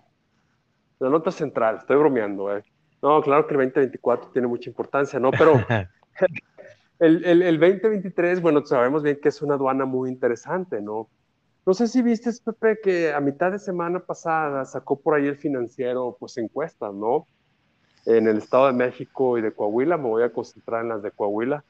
la 0.99 1.09
nota 1.09 1.31
central. 1.31 1.77
Estoy 1.77 1.97
bromeando, 1.97 2.55
¿eh? 2.55 2.63
No, 3.01 3.19
claro 3.23 3.47
que 3.47 3.55
el 3.55 3.61
2024 3.61 4.29
tiene 4.29 4.47
mucha 4.47 4.69
importancia, 4.69 5.19
¿no? 5.19 5.31
Pero 5.31 5.53
el, 6.99 7.25
el, 7.25 7.41
el, 7.41 7.59
2023, 7.59 8.43
bueno, 8.43 8.63
sabemos 8.63 9.01
bien 9.01 9.19
que 9.19 9.29
es 9.29 9.41
una 9.41 9.55
aduana 9.55 9.85
muy 9.85 10.07
interesante, 10.07 10.81
¿no? 10.81 11.09
No 11.65 11.73
sé 11.73 11.87
si 11.87 12.03
viste, 12.03 12.29
Pepe, 12.43 12.79
que 12.79 13.11
a 13.11 13.19
mitad 13.19 13.51
de 13.51 13.57
semana 13.57 13.99
pasada 13.99 14.65
sacó 14.65 14.99
por 14.99 15.15
ahí 15.15 15.25
el 15.25 15.37
financiero, 15.37 16.15
pues, 16.19 16.37
encuestas, 16.37 16.93
¿no? 16.93 17.25
En 18.05 18.27
el 18.27 18.37
Estado 18.37 18.67
de 18.67 18.73
México 18.73 19.39
y 19.39 19.41
de 19.41 19.51
Coahuila, 19.51 19.97
me 19.97 20.09
voy 20.09 20.21
a 20.21 20.31
concentrar 20.31 20.83
en 20.83 20.89
las 20.89 21.01
de 21.01 21.09
Coahuila 21.09 21.63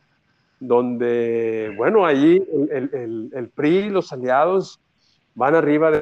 donde, 0.59 1.73
bueno, 1.77 2.05
ahí 2.05 2.45
el, 2.71 3.29
el, 3.33 3.49
PRI 3.49 3.77
y 3.77 3.89
los 3.89 4.11
aliados 4.13 4.79
van 5.33 5.55
arriba 5.55 5.91
de 5.91 6.01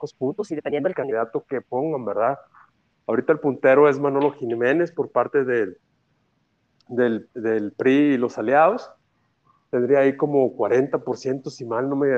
los 0.00 0.14
puntos 0.14 0.50
y 0.50 0.54
dependiendo 0.54 0.88
del 0.88 0.96
candidato 0.96 1.44
que 1.46 1.60
pongan, 1.60 2.04
¿verdad? 2.04 2.38
Ahorita 3.06 3.32
el 3.32 3.38
puntero 3.38 3.88
es 3.88 3.98
Manolo 3.98 4.32
Jiménez 4.32 4.92
por 4.92 5.10
parte 5.10 5.44
del, 5.44 5.76
del, 6.88 7.28
del 7.34 7.72
PRI 7.72 8.14
y 8.14 8.18
los 8.18 8.38
aliados. 8.38 8.90
tendría 9.70 10.00
ahí 10.00 10.16
como 10.16 10.56
40%, 10.56 11.50
si 11.50 11.64
mal 11.64 11.88
no 11.88 11.96
me 11.96 12.08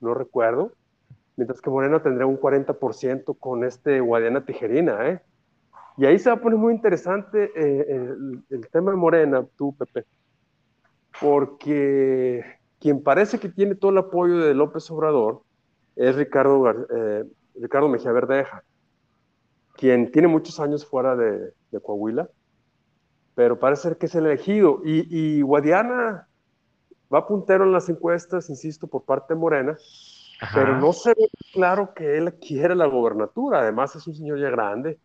no 0.00 0.14
recuerdo, 0.14 0.72
mientras 1.36 1.60
que 1.60 1.70
Morena 1.70 2.02
tendría 2.02 2.26
un 2.26 2.38
40% 2.38 3.38
con 3.38 3.64
este 3.64 4.00
Guadiana 4.00 4.44
Tijerina, 4.44 5.08
¿eh? 5.08 5.20
Y 5.96 6.06
ahí 6.06 6.18
se 6.18 6.30
va 6.30 6.36
a 6.36 6.40
poner 6.40 6.58
muy 6.58 6.72
interesante 6.72 7.52
eh, 7.54 7.86
el, 7.88 8.42
el, 8.48 8.68
tema 8.68 8.90
de 8.90 8.96
Morena, 8.96 9.44
tú, 9.56 9.74
Pepe, 9.76 10.06
porque 11.20 12.44
quien 12.80 13.02
parece 13.02 13.38
que 13.38 13.48
tiene 13.48 13.74
todo 13.74 13.90
el 13.90 13.98
apoyo 13.98 14.38
de 14.38 14.54
López 14.54 14.90
Obrador 14.90 15.42
es 15.96 16.16
Ricardo, 16.16 16.68
eh, 16.70 17.24
Ricardo 17.54 17.88
Mejía 17.88 18.12
Verdeja, 18.12 18.64
quien 19.74 20.10
tiene 20.10 20.28
muchos 20.28 20.58
años 20.60 20.86
fuera 20.86 21.14
de, 21.14 21.52
de 21.70 21.80
Coahuila, 21.80 22.28
pero 23.34 23.58
parece 23.58 23.82
ser 23.82 23.98
que 23.98 24.06
es 24.06 24.14
el 24.14 24.26
elegido. 24.26 24.80
Y, 24.84 25.06
y 25.10 25.42
Guadiana 25.42 26.28
va 27.12 27.26
puntero 27.26 27.64
en 27.64 27.72
las 27.72 27.88
encuestas, 27.88 28.48
insisto, 28.50 28.86
por 28.86 29.04
parte 29.04 29.34
de 29.34 29.40
Morena, 29.40 29.76
pero 30.54 30.78
no 30.78 30.92
se 30.92 31.10
ve 31.10 31.28
claro 31.52 31.94
que 31.94 32.16
él 32.16 32.34
quiere 32.34 32.74
la 32.74 32.86
gobernatura. 32.86 33.60
Además, 33.60 33.94
es 33.94 34.06
un 34.06 34.14
señor 34.14 34.40
ya 34.40 34.50
grande, 34.50 34.98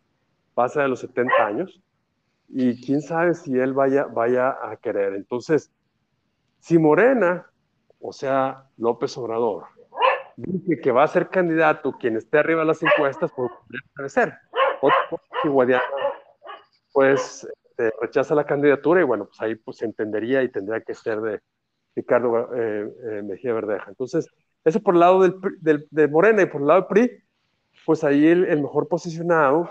pasa 0.58 0.82
de 0.82 0.88
los 0.88 0.98
70 0.98 1.32
años, 1.46 1.80
y 2.48 2.84
quién 2.84 3.00
sabe 3.00 3.34
si 3.34 3.56
él 3.56 3.74
vaya, 3.74 4.06
vaya 4.06 4.56
a 4.60 4.76
querer. 4.76 5.14
Entonces, 5.14 5.70
si 6.58 6.78
Morena, 6.78 7.46
o 8.00 8.12
sea, 8.12 8.64
López 8.76 9.16
Obrador, 9.18 9.66
dice 10.34 10.80
que 10.80 10.90
va 10.90 11.04
a 11.04 11.06
ser 11.06 11.28
candidato 11.28 11.92
quien 11.92 12.16
esté 12.16 12.38
arriba 12.38 12.62
de 12.62 12.66
las 12.66 12.82
encuestas, 12.82 13.30
pues 13.36 13.52
puede 13.94 14.08
ser. 14.08 14.34
Guadiana, 15.44 15.84
pues 16.92 17.46
este, 17.70 17.92
rechaza 18.00 18.34
la 18.34 18.44
candidatura 18.44 19.00
y 19.00 19.04
bueno, 19.04 19.26
pues 19.26 19.40
ahí 19.40 19.54
pues 19.54 19.76
se 19.76 19.84
entendería 19.84 20.42
y 20.42 20.48
tendría 20.48 20.80
que 20.80 20.94
ser 20.94 21.20
de 21.20 21.40
Ricardo 21.94 22.52
eh, 22.52 22.92
eh, 23.12 23.22
Mejía 23.22 23.52
Verdeja. 23.52 23.90
Entonces, 23.90 24.26
eso 24.64 24.80
por 24.80 24.94
el 24.94 25.00
lado 25.00 25.20
del, 25.20 25.86
de 25.88 26.08
Morena 26.08 26.42
y 26.42 26.46
por 26.46 26.62
el 26.62 26.66
lado 26.66 26.80
del 26.80 26.88
PRI, 26.88 27.22
pues 27.86 28.02
ahí 28.02 28.26
el, 28.26 28.60
mejor 28.60 28.88
posicionado 28.88 29.70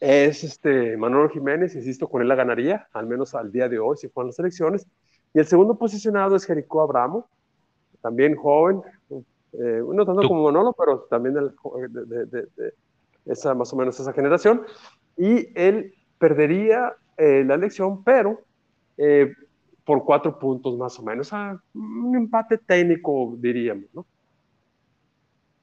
es 0.00 0.42
este 0.42 0.96
Manuel 0.96 1.30
Jiménez, 1.30 1.74
insisto, 1.74 2.08
con 2.08 2.22
él 2.22 2.28
la 2.28 2.34
ganaría, 2.34 2.88
al 2.92 3.06
menos 3.06 3.34
al 3.34 3.52
día 3.52 3.68
de 3.68 3.78
hoy, 3.78 3.98
si 3.98 4.08
fueran 4.08 4.28
las 4.28 4.38
elecciones. 4.38 4.86
Y 5.34 5.38
el 5.38 5.46
segundo 5.46 5.78
posicionado 5.78 6.34
es 6.36 6.44
Jericó 6.46 6.80
Abramo, 6.80 7.28
también 8.00 8.34
joven, 8.34 8.80
eh, 9.52 9.82
no 9.86 10.06
tanto 10.06 10.26
como 10.26 10.44
Manolo, 10.44 10.72
pero 10.72 11.00
también 11.10 11.34
de, 11.34 12.72
esa, 13.26 13.54
más 13.54 13.72
o 13.72 13.76
menos 13.76 14.00
esa 14.00 14.12
generación. 14.12 14.62
Y 15.18 15.48
él 15.54 15.94
perdería 16.18 16.94
eh, 17.18 17.44
la 17.44 17.54
elección, 17.54 18.02
pero 18.02 18.40
eh, 18.96 19.32
por 19.84 20.04
cuatro 20.04 20.38
puntos 20.38 20.78
más 20.78 20.98
o 20.98 21.02
menos, 21.02 21.30
un 21.74 22.16
empate 22.16 22.56
técnico, 22.58 23.34
diríamos, 23.36 23.84
¿no? 23.92 24.06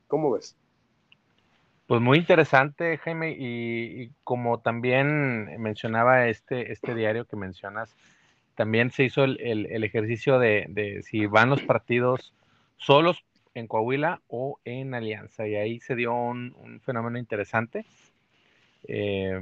¿Cómo 0.08 0.32
ves? 0.32 0.56
Pues 1.88 2.02
muy 2.02 2.18
interesante, 2.18 2.98
Jaime, 2.98 3.34
y, 3.40 4.12
como 4.26 4.60
también 4.60 5.62
mencionaba 5.62 6.28
este, 6.28 6.74
este 6.74 6.94
diario 6.94 7.26
que 7.26 7.38
mencionas, 7.38 7.96
también 8.56 8.92
se 8.92 9.06
hizo 9.06 9.24
el, 9.24 9.40
el, 9.40 9.84
ejercicio 9.86 10.38
de, 10.38 10.66
de, 10.68 11.02
si 11.04 11.28
van 11.28 11.50
los 11.50 11.62
partidos 11.62 12.34
solos 12.76 13.24
en 13.54 13.68
Coahuila 13.68 14.22
o 14.28 14.60
en 14.66 14.94
Alianza, 14.96 15.48
y 15.48 15.56
ahí 15.56 15.80
se 15.80 15.96
dio 15.96 16.14
un, 16.14 16.54
un 16.58 16.82
fenómeno 16.82 17.18
interesante. 17.20 17.86
Eh, 18.86 19.40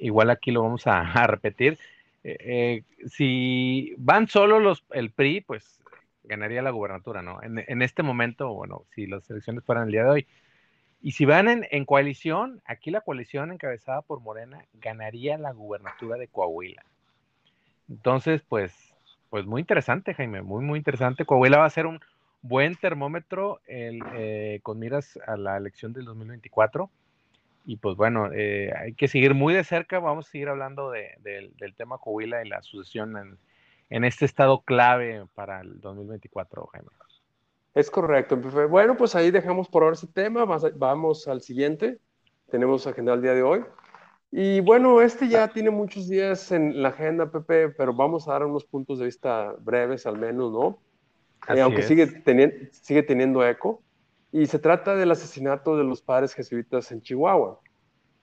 igual 0.00 0.28
aquí 0.28 0.50
lo 0.50 0.62
vamos 0.62 0.86
a, 0.86 1.26
repetir. 1.26 1.78
Eh, 2.24 2.36
eh, 2.40 3.08
si 3.08 3.94
van 3.96 4.28
solo 4.28 4.60
los, 4.60 4.84
el 4.90 5.12
PRI, 5.12 5.40
pues 5.40 5.80
ganaría 6.24 6.60
la 6.60 6.70
gubernatura, 6.70 7.22
¿no? 7.22 7.42
En, 7.42 7.64
en, 7.66 7.80
este 7.80 8.02
momento, 8.02 8.52
bueno, 8.52 8.84
si 8.94 9.06
las 9.06 9.28
elecciones 9.30 9.64
fueran 9.64 9.86
el 9.86 9.92
día 9.92 10.04
de 10.04 10.10
hoy. 10.10 10.26
Y 11.02 11.12
si 11.12 11.24
van 11.24 11.48
en, 11.48 11.66
en, 11.70 11.84
coalición, 11.84 12.60
aquí 12.66 12.90
la 12.90 13.00
coalición 13.00 13.52
encabezada 13.52 14.02
por 14.02 14.20
Morena 14.20 14.64
ganaría 14.74 15.38
la 15.38 15.52
gubernatura 15.52 16.18
de 16.18 16.28
Coahuila. 16.28 16.84
Entonces, 17.88 18.42
pues, 18.48 18.74
pues 19.30 19.46
muy 19.46 19.60
interesante, 19.60 20.14
Jaime, 20.14 20.42
muy, 20.42 20.62
muy 20.62 20.78
interesante. 20.78 21.24
Coahuila 21.24 21.58
va 21.58 21.64
a 21.64 21.70
ser 21.70 21.86
un 21.86 22.00
buen 22.42 22.76
termómetro 22.76 23.60
eh, 23.66 24.60
con 24.62 24.78
miras 24.78 25.18
a 25.26 25.36
la 25.36 25.56
elección 25.56 25.92
del 25.92 26.04
2024 26.06 26.90
y 27.66 27.76
pues 27.76 27.96
bueno, 27.96 28.32
eh, 28.32 28.72
hay 28.76 28.94
que 28.94 29.08
seguir 29.08 29.34
muy 29.34 29.52
de 29.54 29.64
cerca, 29.64 29.98
vamos 29.98 30.26
a 30.26 30.30
seguir 30.30 30.48
hablando 30.48 30.90
de, 30.90 31.10
del 31.22 31.74
tema 31.74 31.98
Coahuila 31.98 32.44
y 32.44 32.48
la 32.48 32.62
sucesión 32.62 33.16
en, 33.16 33.38
en, 33.90 34.04
este 34.04 34.24
estado 34.24 34.62
clave 34.62 35.26
para 35.34 35.60
el 35.60 35.80
2024, 35.80 36.66
Jaime. 36.72 36.88
Es 37.74 37.90
correcto. 37.90 38.36
Bueno, 38.68 38.96
pues 38.96 39.14
ahí 39.14 39.30
dejamos 39.30 39.68
por 39.68 39.82
ahora 39.82 39.94
ese 39.94 40.08
tema, 40.08 40.44
vamos 40.44 41.28
al 41.28 41.40
siguiente, 41.40 41.98
tenemos 42.50 42.86
agenda 42.86 43.14
el 43.14 43.22
día 43.22 43.34
de 43.34 43.42
hoy. 43.42 43.64
Y 44.32 44.60
bueno, 44.60 45.00
este 45.00 45.28
ya 45.28 45.48
tiene 45.48 45.70
muchos 45.70 46.08
días 46.08 46.52
en 46.52 46.82
la 46.82 46.90
agenda, 46.90 47.30
Pepe, 47.30 47.70
pero 47.70 47.92
vamos 47.92 48.28
a 48.28 48.32
dar 48.32 48.44
unos 48.44 48.64
puntos 48.64 48.98
de 48.98 49.06
vista 49.06 49.54
breves 49.60 50.06
al 50.06 50.18
menos, 50.18 50.52
¿no? 50.52 50.78
Eh, 51.48 51.60
aunque 51.60 51.82
sigue, 51.82 52.06
teniendo, 52.06 52.56
sigue 52.70 53.02
teniendo 53.02 53.44
eco 53.46 53.82
y 54.30 54.46
se 54.46 54.58
trata 54.58 54.94
del 54.94 55.10
asesinato 55.10 55.76
de 55.76 55.84
los 55.84 56.02
padres 56.02 56.34
jesuitas 56.34 56.92
en 56.92 57.02
Chihuahua. 57.02 57.60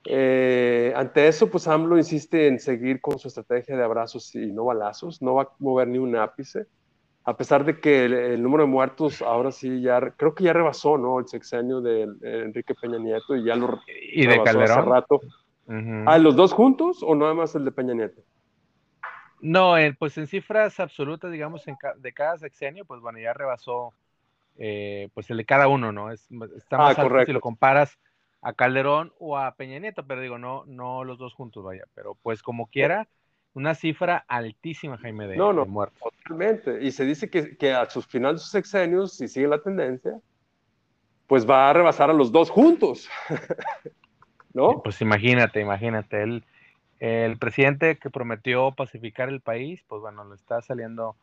Eh, 0.06 0.94
ante 0.96 1.28
eso, 1.28 1.50
pues 1.50 1.68
AMLO 1.68 1.98
insiste 1.98 2.48
en 2.48 2.60
seguir 2.60 3.02
con 3.02 3.20
su 3.20 3.28
estrategia 3.28 3.76
de 3.76 3.84
abrazos 3.84 4.34
y 4.36 4.54
no 4.54 4.66
balazos, 4.66 5.22
no 5.22 5.34
va 5.36 5.44
a 5.44 5.50
mover 5.60 5.90
ni 5.90 5.98
un 5.98 6.16
ápice, 6.16 6.68
a 7.28 7.36
pesar 7.36 7.66
de 7.66 7.82
que 7.82 8.06
el, 8.06 8.42
número 8.42 8.64
de 8.64 8.70
muertos 8.70 9.22
ahora 9.22 9.52
sí 9.52 9.82
ya, 9.82 10.00
creo 10.12 10.34
que 10.34 10.46
ya 10.46 10.54
rebasó, 10.54 10.98
¿no? 10.98 11.20
El 11.20 11.28
sexenio 11.28 11.82
de 11.82 12.04
Enrique 12.22 12.74
Peña 12.74 13.00
Nieto 13.00 13.36
y 13.36 13.44
ya 13.44 13.58
lo 13.58 13.82
¿Y 13.86 14.26
de 14.26 14.42
Calderón? 14.42 14.80
hace 14.80 14.90
rato. 14.90 15.20
¿Ah, 16.06 16.18
los 16.20 16.38
dos 16.38 16.54
juntos 16.54 17.04
o 17.04 17.16
nada 17.16 17.34
más 17.34 17.54
el 17.54 17.66
de 17.66 17.74
Peña 17.74 17.94
Nieto? 17.94 18.22
No, 19.42 19.74
pues 20.00 20.18
en 20.18 20.28
cifras 20.28 20.80
absolutas, 20.80 21.30
digamos, 21.30 21.66
de 21.98 22.14
cada 22.14 22.38
sexenio, 22.38 22.86
pues 22.86 23.02
bueno, 23.02 23.20
ya 23.20 23.34
rebasó 23.34 23.92
eh, 24.56 25.10
pues 25.14 25.30
el 25.30 25.36
de 25.36 25.44
cada 25.44 25.68
uno, 25.68 25.92
¿no? 25.92 26.14
Es, 26.14 26.32
está 26.56 26.78
más 26.78 26.98
ah, 26.98 27.26
si 27.26 27.34
lo 27.34 27.42
comparas 27.42 28.00
a 28.42 28.54
Calderón 28.54 29.12
o 29.20 29.38
a 29.38 29.54
Peña 29.56 29.80
Nieto, 29.80 30.08
pero 30.08 30.22
digo, 30.22 30.38
no, 30.38 30.64
no 30.66 31.04
los 31.04 31.18
dos 31.18 31.34
juntos, 31.34 31.62
vaya, 31.62 31.84
pero 31.94 32.16
pues 32.24 32.42
como 32.42 32.68
quiera, 32.68 33.10
una 33.58 33.74
cifra 33.74 34.24
altísima, 34.28 35.00
Jaime, 35.00 35.28
de, 35.28 35.36
no, 35.36 35.52
no, 35.52 35.66
muertos. 35.66 36.00
Totalmente, 36.00 36.84
y 36.84 36.92
se 36.92 37.06
dice 37.06 37.28
que, 37.28 37.58
que 37.58 37.74
a 37.74 37.90
sus 37.90 38.06
finales 38.06 38.36
de 38.36 38.44
sus 38.44 38.52
sexenios, 38.52 39.14
si 39.14 39.28
sigue 39.28 39.48
la 39.48 39.58
tendencia, 39.58 40.20
pues 41.26 41.50
va 41.50 41.68
a 41.68 41.74
rebasar 41.74 42.12
a 42.12 42.14
los 42.14 42.32
dos 42.32 42.52
juntos, 42.52 43.10
¿no? 44.54 44.84
Pues 44.84 45.02
imagínate, 45.02 45.60
imagínate, 45.60 46.22
el, 46.22 46.44
el 47.00 47.38
presidente 47.40 47.98
que 47.98 48.12
prometió 48.12 48.74
pacificar 48.74 49.28
el 49.28 49.42
país, 49.42 49.84
pues 49.88 50.04
bueno, 50.04 50.24
lo 50.24 50.36
está 50.36 50.62
saliendo 50.62 51.16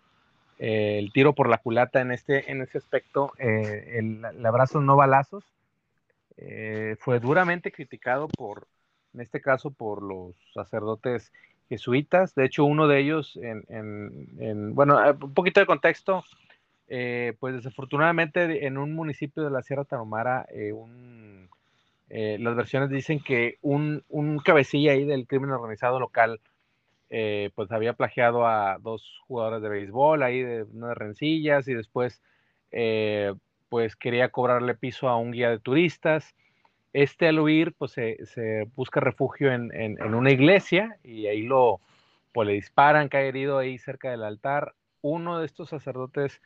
eh, 0.59 0.99
el 0.99 1.13
tiro 1.13 1.35
por 1.35 1.49
la 1.49 1.59
culata 1.59 2.01
en 2.01 2.11
este, 2.11 2.51
en 2.51 2.63
ese 2.63 2.79
aspecto, 2.79 3.33
eh, 3.39 3.93
el, 3.95 4.45
abrazo 4.45 4.81
no 4.81 4.97
balazos, 4.97 5.45
eh, 6.37 6.97
fue 6.99 7.21
duramente 7.21 7.71
criticado 7.71 8.27
por, 8.27 8.67
en 9.15 9.21
este 9.21 9.41
caso, 9.41 9.71
por 9.71 10.03
los 10.03 10.35
sacerdotes 10.53 11.33
jesuitas. 11.69 12.35
De 12.35 12.45
hecho, 12.45 12.65
uno 12.65 12.89
de 12.89 13.01
ellos, 13.01 13.39
en, 13.43 13.65
en, 13.69 14.75
bueno, 14.75 14.99
un 15.23 15.35
poquito 15.35 15.61
de 15.61 15.67
contexto, 15.67 16.25
pues 16.87 17.55
desafortunadamente 17.55 18.67
en 18.67 18.79
un 18.79 18.95
municipio 18.95 19.43
de 19.43 19.51
la 19.51 19.63
Sierra 19.63 19.85
Tarahumara, 19.85 20.47
un, 20.75 21.49
las 22.09 22.57
versiones 22.57 22.91
dicen 22.91 23.21
que 23.21 23.59
un, 23.63 24.05
un 24.09 24.39
cabecilla 24.39 24.93
ahí 24.93 25.05
del 25.05 25.27
crimen 25.27 25.51
organizado 25.51 25.99
local, 25.99 26.41
eh, 27.17 27.51
pues 27.55 27.71
había 27.71 27.93
plagiado 27.93 28.47
a 28.47 28.79
dos 28.81 29.21
jugadores 29.29 29.63
de 29.63 29.69
béisbol 29.69 30.23
ahí 30.23 30.43
de 30.43 30.65
unas 30.65 30.97
rencillas 30.97 31.69
y 31.69 31.75
después 31.75 32.21
eh, 32.73 33.35
pues 33.69 33.95
quería 33.95 34.31
cobrarle 34.31 34.75
piso 34.75 35.09
a 35.09 35.17
un 35.17 35.31
guía 35.31 35.51
de 35.51 35.61
turistas. 35.61 36.35
Este 36.95 37.27
al 37.27 37.41
huir 37.41 37.75
pues 37.75 37.91
se, 37.91 38.69
busca 38.77 39.01
refugio 39.01 39.53
en, 39.53 40.15
una 40.15 40.31
iglesia 40.31 40.97
y 41.03 41.27
ahí 41.27 41.43
lo 41.43 41.81
pues 42.33 42.47
le 42.47 42.55
disparan, 42.55 43.09
cae 43.09 43.29
herido 43.29 43.59
ahí 43.59 43.79
cerca 43.79 44.13
del 44.13 44.23
altar. 44.23 44.75
Uno 45.03 45.41
de 45.41 45.47
estos 45.47 45.69
sacerdotes 45.69 46.41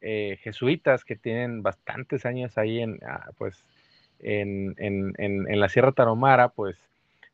eh, 0.00 0.38
jesuitas 0.42 1.04
que 1.04 1.14
tienen 1.14 1.62
bastantes 1.62 2.26
años 2.26 2.58
ahí 2.58 2.80
en, 2.80 2.98
ah, 3.06 3.30
pues, 3.38 3.64
la 4.20 5.68
Sierra 5.68 5.92
Taromara, 5.92 6.48
pues 6.48 6.76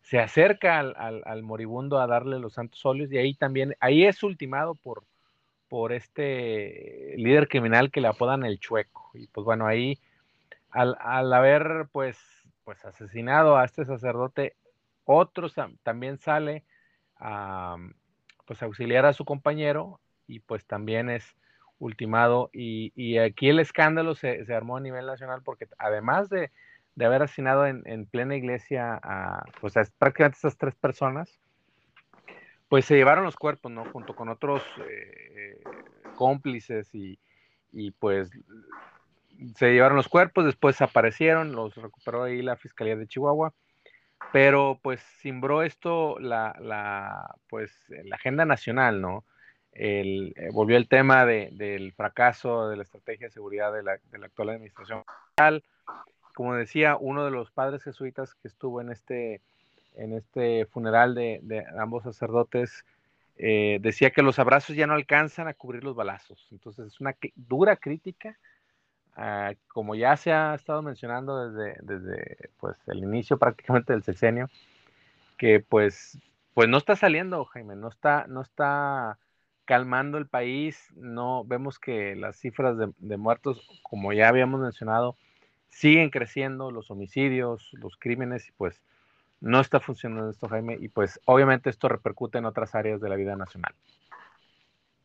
se 0.03 0.19
acerca 0.19 0.79
al, 0.79 1.43
moribundo 1.43 1.99
a 2.01 2.07
darle 2.07 2.39
los 2.39 2.55
santos 2.55 2.85
óleos 2.85 3.11
y 3.11 3.17
ahí 3.17 3.35
también, 3.35 3.75
ahí 3.81 4.05
es 4.05 4.23
ultimado 4.23 4.75
por 5.69 5.93
este 5.93 7.15
líder 7.17 7.49
criminal 7.49 7.91
que 7.91 8.03
le 8.03 8.09
apodan 8.09 8.45
el 8.45 8.59
chueco. 8.59 9.11
Y 9.15 9.27
pues 9.29 9.45
bueno, 9.45 9.67
ahí 9.67 9.99
al, 10.71 11.33
haber 11.33 11.89
pues, 11.93 12.19
pues 12.69 12.85
asesinado 12.85 13.57
a 13.57 13.65
este 13.65 13.87
sacerdote, 13.87 14.55
otro 15.07 15.49
también 15.83 16.19
sale 16.19 16.65
a 17.19 17.79
pues 18.45 18.63
auxiliar 18.63 19.07
a 19.07 19.15
su 19.15 19.25
compañero 19.25 20.01
y 20.27 20.41
pues 20.41 20.67
también 20.67 21.09
es 21.09 21.35
ultimado 21.79 22.51
y, 22.53 23.17
aquí 23.17 23.49
el 23.49 23.61
escándalo 23.61 24.15
se, 24.15 24.45
armó 24.55 24.77
a 24.77 24.81
nivel 24.81 25.07
nacional 25.07 25.41
porque 25.43 25.67
además 25.79 26.29
de, 26.29 26.51
haber 27.01 27.23
asesinado 27.23 27.67
en, 27.67 28.05
plena 28.05 28.37
iglesia 28.37 29.01
a, 29.03 29.47
pues 29.63 29.73
prácticamente 29.97 30.37
estas 30.37 30.59
tres 30.59 30.75
personas, 30.75 31.41
pues 32.69 32.85
se 32.85 32.97
llevaron 32.97 33.25
los 33.25 33.37
cuerpos, 33.37 33.73
¿no? 33.73 33.87
Junto 33.87 34.15
con 34.15 34.29
otros 34.29 34.63
eh, 34.91 35.59
cómplices 36.17 36.95
y, 36.95 37.19
y, 37.73 37.93
pues 37.93 38.31
se 39.57 39.73
llevaron 39.73 39.97
los 39.97 40.09
cuerpos, 40.09 40.45
después 40.45 40.81
aparecieron, 40.81 41.53
los 41.53 41.75
recuperó 41.77 42.25
ahí 42.25 42.43
la 42.43 42.57
Fiscalía 42.57 42.97
de 42.97 43.07
Chihuahua, 43.07 43.53
pero 44.33 44.79
pues 44.83 45.01
simbró 45.21 45.63
esto 45.63 46.19
la, 46.19 46.57
la 46.61 47.35
pues 47.49 47.73
la 47.89 48.17
agenda 48.17 48.45
nacional, 48.45 49.01
¿no? 49.01 49.25
El, 49.73 50.35
eh, 50.37 50.49
volvió 50.53 50.77
el 50.77 50.89
tema 50.89 51.25
de, 51.25 51.51
del 51.53 51.93
fracaso 51.93 52.69
de 52.69 52.77
la 52.77 52.83
estrategia 52.83 53.29
de 53.29 53.33
seguridad 53.33 53.73
de 53.73 53.83
la, 53.83 53.99
de 54.11 54.19
la 54.19 54.27
actual 54.27 54.51
administración. 54.51 55.05
Como 56.35 56.55
decía, 56.55 56.97
uno 56.97 57.25
de 57.25 57.31
los 57.31 57.51
padres 57.51 57.83
jesuitas 57.83 58.35
que 58.35 58.49
estuvo 58.49 58.81
en 58.81 58.91
este 58.91 59.41
en 59.99 60.13
este 60.13 60.65
funeral 60.67 61.15
de, 61.15 61.65
ambos 61.79 62.05
sacerdotes, 62.05 62.85
eh, 63.37 63.79
decía 63.81 64.11
que 64.11 64.23
los 64.23 64.39
abrazos 64.39 64.77
ya 64.77 64.87
no 64.87 64.95
alcanzan 64.95 65.49
a 65.49 65.55
cubrir 65.55 65.85
los 65.85 65.97
balazos. 65.97 66.49
Entonces 66.53 66.87
es 66.87 67.01
una 67.01 67.17
dura 67.35 67.77
crítica, 67.77 68.39
ah, 69.19 69.53
como 69.69 69.95
ya 69.95 70.17
se 70.17 70.33
ha 70.33 70.55
estado 70.55 70.81
mencionando 70.83 71.51
desde, 71.51 71.79
desde 71.83 72.51
pues, 72.59 72.79
el 72.87 72.99
inicio 72.99 73.39
prácticamente 73.39 73.93
del 73.93 74.03
sexenio, 74.03 74.49
que 75.37 75.61
pues, 75.61 76.19
pues 76.55 76.69
no 76.69 76.79
está 76.79 76.97
saliendo, 76.97 77.45
Jaime, 77.45 77.77
no 77.77 77.89
está, 77.89 78.27
no 78.29 78.41
está 78.41 79.19
calmando 79.65 80.17
el 80.17 80.27
país, 80.27 80.93
no 80.97 81.45
vemos 81.45 81.79
que 81.79 82.17
las 82.17 82.37
cifras 82.37 82.79
de, 82.79 82.91
de 82.97 83.17
muertos, 83.17 83.69
como 83.83 84.13
ya 84.13 84.29
habíamos 84.29 84.61
mencionado, 84.61 85.17
siguen 85.69 86.11
creciendo, 86.11 86.71
los 86.71 86.91
homicidios, 86.91 87.71
los 87.75 87.97
crímenes, 87.99 88.49
y 88.49 88.53
pues 88.53 88.81
no 89.41 89.61
está 89.61 89.81
funcionando 89.81 90.31
esto, 90.31 90.49
Jaime, 90.49 90.79
y 90.81 90.89
pues 90.89 91.21
obviamente 91.27 91.71
esto 91.71 91.89
repercute 91.89 92.39
en 92.39 92.47
otras 92.47 92.75
áreas 92.75 93.01
de 93.01 93.09
la 93.09 93.17
vida 93.17 93.37
nacional. 93.37 93.75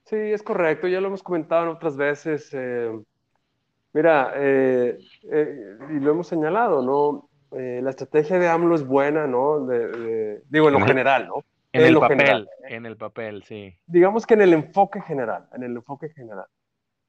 Sí, 0.05 0.15
es 0.15 0.43
correcto, 0.43 0.87
ya 0.87 1.01
lo 1.01 1.07
hemos 1.07 1.23
comentado 1.23 1.63
en 1.63 1.69
otras 1.69 1.95
veces. 1.95 2.49
Eh, 2.53 2.91
mira, 3.93 4.33
eh, 4.35 4.97
eh, 5.31 5.77
y 5.89 5.99
lo 5.99 6.11
hemos 6.11 6.27
señalado, 6.27 6.81
¿no? 6.81 7.29
la 7.55 7.91
estrategia 7.91 8.39
de 8.39 8.47
AMLO 8.47 8.73
es 8.73 8.83
buena, 8.83 9.27
¿no? 9.27 9.67
digo, 9.67 10.69
en 10.69 10.73
lo 10.73 10.83
general, 10.83 11.27
¿no? 11.27 11.43
En, 11.71 11.83
el 11.83 11.99
papel, 11.99 12.49
en 12.67 12.87
el 12.87 12.97
papel, 12.97 13.43
sí. 13.43 13.77
Digamos 13.85 14.25
que 14.25 14.33
en 14.33 14.41
el 14.41 14.53
enfoque 14.53 15.01
general, 15.01 15.47
en 15.53 15.61
el 15.61 15.75
enfoque 15.75 16.09
general, 16.09 16.47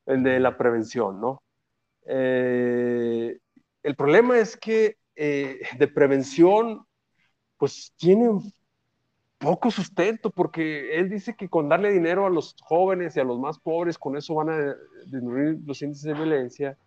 el 0.05 0.23
de 0.23 0.41
la 0.41 0.59
prevención, 0.59 1.19
¿no? 1.19 1.43
el 2.05 3.41
problema 3.97 4.39
es 4.39 4.59
que 4.59 4.99
de 5.15 5.89
prevención 5.95 6.85
pues 7.57 7.95
tiene 7.97 8.29
poco 9.45 9.71
sustento, 9.71 10.31
porque 10.31 10.99
él 10.99 11.11
dice 11.11 11.37
que 11.37 11.49
con 11.49 11.69
darle 11.69 11.93
dinero 11.93 12.27
a 12.27 12.31
los 12.31 12.57
jóvenes 12.63 13.17
y 13.17 13.21
a 13.21 13.25
los 13.25 13.39
más 13.39 13.59
pobres, 13.59 13.99
con 13.99 14.17
eso 14.17 14.35
van 14.35 14.49
a 14.49 14.75
disminuir 15.05 15.59
los 15.67 15.83
índices 15.83 16.05
de 16.05 16.15
violencia. 16.15 16.79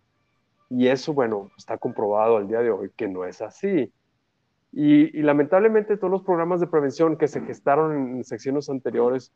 Y 0.68 0.88
eso, 0.88 1.14
bueno, 1.14 1.50
está 1.56 1.78
comprobado 1.78 2.36
al 2.36 2.48
día 2.48 2.60
de 2.60 2.70
hoy 2.70 2.90
que 2.96 3.08
no 3.08 3.24
es 3.24 3.40
así. 3.40 3.92
Y, 4.72 5.22
lamentablemente 5.22 5.96
todos 5.96 6.10
los 6.10 6.22
programas 6.22 6.60
de 6.60 6.66
prevención 6.66 7.16
que 7.16 7.28
se 7.28 7.40
gestaron 7.40 8.16
en 8.16 8.24
secciones 8.24 8.68
anteriores, 8.68 9.32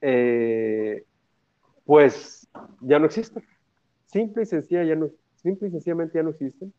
eh, 0.00 1.04
pues 1.84 2.48
ya 2.80 2.98
no 2.98 3.06
existen. 3.06 3.44
Simple 4.06 4.44
y, 4.44 4.46
sencilla, 4.46 4.84
ya 4.84 4.94
no, 4.94 5.10
simple 5.34 5.68
y 5.68 5.70
sencillamente 5.72 6.18
ya 6.18 6.22
no 6.22 6.30
existen. 6.30 6.72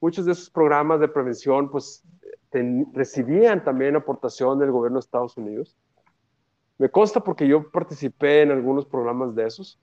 Muchos 0.00 0.26
de 0.26 0.32
esos 0.32 0.50
programas 0.50 1.00
de 1.00 1.08
prevención, 1.08 1.70
pues 1.70 2.04
recibían 2.92 3.64
también 3.64 3.96
aportación 3.96 4.58
del 4.58 4.70
gobierno 4.70 4.98
de 4.98 5.04
Estados 5.04 5.36
Unidos. 5.36 5.76
Me 6.78 6.88
consta 6.88 7.20
porque 7.20 7.46
yo 7.46 7.70
participé 7.70 8.42
en 8.42 8.50
algunos 8.50 8.86
programas 8.86 9.34
de 9.34 9.46
esos. 9.46 9.78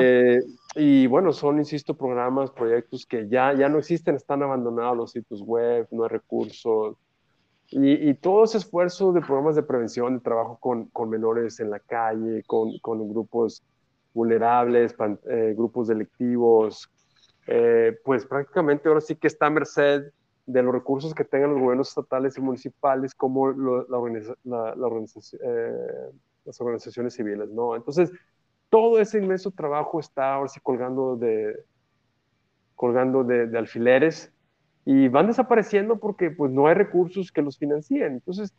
Eh, 0.00 0.40
y 0.74 1.06
bueno, 1.06 1.32
son, 1.32 1.58
insisto, 1.58 1.94
programas, 1.96 2.50
proyectos 2.50 3.04
que 3.06 3.28
ya, 3.28 3.52
ya 3.52 3.68
no 3.68 3.78
existen, 3.78 4.16
están 4.16 4.42
abandonados 4.42 4.96
los 4.96 5.12
sitios 5.12 5.42
web, 5.42 5.86
no 5.90 6.04
hay 6.04 6.08
recursos. 6.08 6.96
Y, 7.70 8.14
todo 8.14 8.44
ese 8.44 8.56
esfuerzo 8.58 9.12
de 9.12 9.20
programas 9.20 9.54
de 9.54 9.62
prevención, 9.62 10.14
de 10.14 10.20
trabajo 10.20 10.56
con, 10.58 10.86
con 10.86 11.10
menores 11.10 11.60
en 11.60 11.68
la 11.68 11.78
calle, 11.80 12.42
con, 12.46 12.78
con 12.78 13.06
grupos 13.10 13.62
vulnerables, 14.14 14.96
eh, 15.28 15.52
grupos 15.54 15.88
delictivos, 15.88 16.90
eh, 17.46 17.98
pues 18.04 18.24
prácticamente 18.24 18.88
ahora 18.88 19.02
sí 19.02 19.16
que 19.16 19.26
está 19.26 19.46
a 19.46 19.50
merced 19.50 20.10
de 20.48 20.62
los 20.62 20.72
recursos 20.72 21.14
que 21.14 21.24
tengan 21.24 21.50
los 21.50 21.60
gobiernos 21.60 21.90
estatales 21.90 22.38
y 22.38 22.40
municipales 22.40 23.14
como 23.14 23.50
la, 23.50 23.98
eh, 25.44 26.10
las 26.46 26.60
organizaciones 26.62 27.14
civiles, 27.14 27.50
¿no? 27.50 27.76
Entonces, 27.76 28.10
todo 28.70 28.98
ese 28.98 29.18
inmenso 29.18 29.50
trabajo 29.50 30.00
está 30.00 30.32
ahora 30.34 30.48
sí 30.48 30.58
colgando 30.60 31.16
de, 31.16 31.54
colgando 32.74 33.24
de, 33.24 33.58
alfileres 33.58 34.32
y 34.86 35.08
van 35.08 35.26
desapareciendo 35.26 35.98
porque 35.98 36.30
pues 36.30 36.50
no 36.50 36.66
hay 36.66 36.74
recursos 36.74 37.30
que 37.30 37.42
los 37.42 37.58
financien. 37.58 38.14
Entonces, 38.14 38.54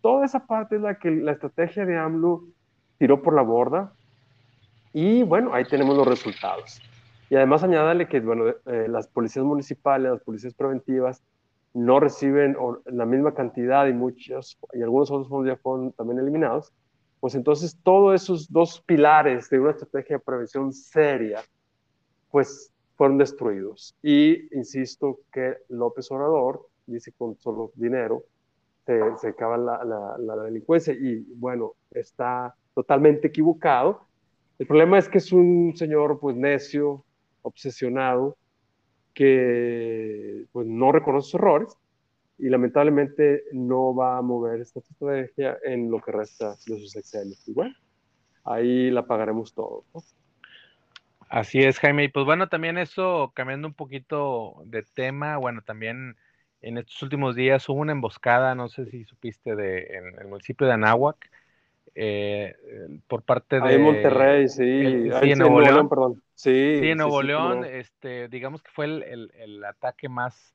toda 0.00 0.24
esa 0.24 0.46
parte 0.46 0.76
es 0.76 0.82
la 0.82 0.98
que 0.98 1.10
la 1.10 1.32
estrategia 1.32 1.84
de 1.84 1.98
AMLO 1.98 2.44
tiró 2.96 3.20
por 3.20 3.34
la 3.34 3.42
borda 3.42 3.92
y 4.94 5.22
bueno, 5.24 5.52
ahí 5.52 5.66
tenemos 5.66 5.94
los 5.94 6.08
resultados. 6.08 6.80
Y 7.28 7.36
además 7.36 7.62
añádale 7.62 8.08
que 8.08 8.20
bueno, 8.20 8.48
eh, 8.48 8.86
las 8.88 9.08
policías 9.08 9.44
municipales, 9.44 10.10
las 10.10 10.22
policías 10.22 10.54
preventivas, 10.54 11.22
no 11.74 12.00
reciben 12.00 12.56
la 12.86 13.04
misma 13.04 13.34
cantidad 13.34 13.86
y 13.86 13.92
muchos, 13.92 14.58
y 14.72 14.82
algunos 14.82 15.10
otros 15.10 15.28
fondos 15.28 15.54
ya 15.54 15.60
fueron 15.60 15.92
también 15.92 16.20
eliminados, 16.20 16.72
pues 17.20 17.34
entonces 17.34 17.78
todos 17.82 18.22
esos 18.22 18.50
dos 18.50 18.80
pilares 18.80 19.50
de 19.50 19.58
una 19.58 19.70
estrategia 19.72 20.16
de 20.16 20.22
prevención 20.22 20.72
seria, 20.72 21.40
pues 22.30 22.72
fueron 22.96 23.18
destruidos. 23.18 23.96
Y 24.02 24.54
insisto 24.56 25.20
que 25.32 25.56
López 25.68 26.10
Obrador 26.12 26.68
dice 26.86 27.12
con 27.12 27.36
solo 27.40 27.72
dinero 27.74 28.22
se, 28.86 29.00
se 29.16 29.28
acaba 29.28 29.56
la, 29.56 30.16
la, 30.18 30.36
delincuencia 30.44 30.92
y 30.92 31.24
bueno, 31.36 31.72
está 31.90 32.54
totalmente 32.74 33.28
equivocado. 33.28 34.02
El 34.58 34.66
problema 34.66 34.98
es 34.98 35.08
que 35.08 35.18
es 35.18 35.32
un 35.32 35.72
señor 35.76 36.20
pues 36.20 36.36
necio, 36.36 37.04
obsesionado, 37.42 38.36
que 39.14 40.44
pues, 40.52 40.66
no 40.66 40.92
reconoce 40.92 41.30
sus 41.30 41.40
errores 41.40 41.78
y 42.38 42.48
lamentablemente 42.48 43.44
no 43.52 43.94
va 43.94 44.18
a 44.18 44.22
mover 44.22 44.60
esta 44.60 44.80
estrategia 44.80 45.56
en 45.64 45.90
lo 45.90 46.00
que 46.00 46.12
resta 46.12 46.50
de 46.66 46.78
sus 46.78 46.90
sexenios. 46.90 47.46
Y 47.48 47.52
bueno, 47.52 47.74
ahí 48.44 48.90
la 48.90 49.06
pagaremos 49.06 49.54
todo. 49.54 49.84
Así 51.28 51.60
es, 51.60 51.78
Jaime. 51.78 52.04
Y 52.04 52.08
pues 52.08 52.26
bueno, 52.26 52.48
también 52.48 52.76
eso, 52.76 53.32
cambiando 53.34 53.68
un 53.68 53.74
poquito 53.74 54.62
de 54.66 54.82
tema, 54.82 55.36
bueno, 55.36 55.62
también 55.62 56.16
en 56.60 56.78
estos 56.78 57.02
últimos 57.02 57.34
días 57.36 57.68
hubo 57.68 57.80
una 57.80 57.92
emboscada, 57.92 58.54
no 58.54 58.68
sé 58.68 58.86
si 58.86 59.04
supiste, 59.04 59.54
de, 59.54 59.86
en 59.96 60.18
el 60.20 60.28
municipio 60.28 60.66
de 60.66 60.72
Anáhuac, 60.72 61.30
eh, 61.94 62.54
por 63.06 63.22
parte 63.22 63.60
de... 63.60 63.78
Monterrey, 63.78 64.48
sí. 64.48 65.10
sí, 65.20 65.30
en 65.30 65.38
Nuevo 65.38 65.60
León, 65.60 65.88
perdón. 65.88 66.22
Sí, 66.34 66.80
en 66.82 66.98
Nuevo 66.98 67.22
León, 67.22 67.64
este, 67.64 68.28
digamos 68.28 68.62
que 68.62 68.70
fue 68.70 68.86
el, 68.86 69.30
el, 69.34 69.64
ataque 69.64 70.08
más, 70.08 70.54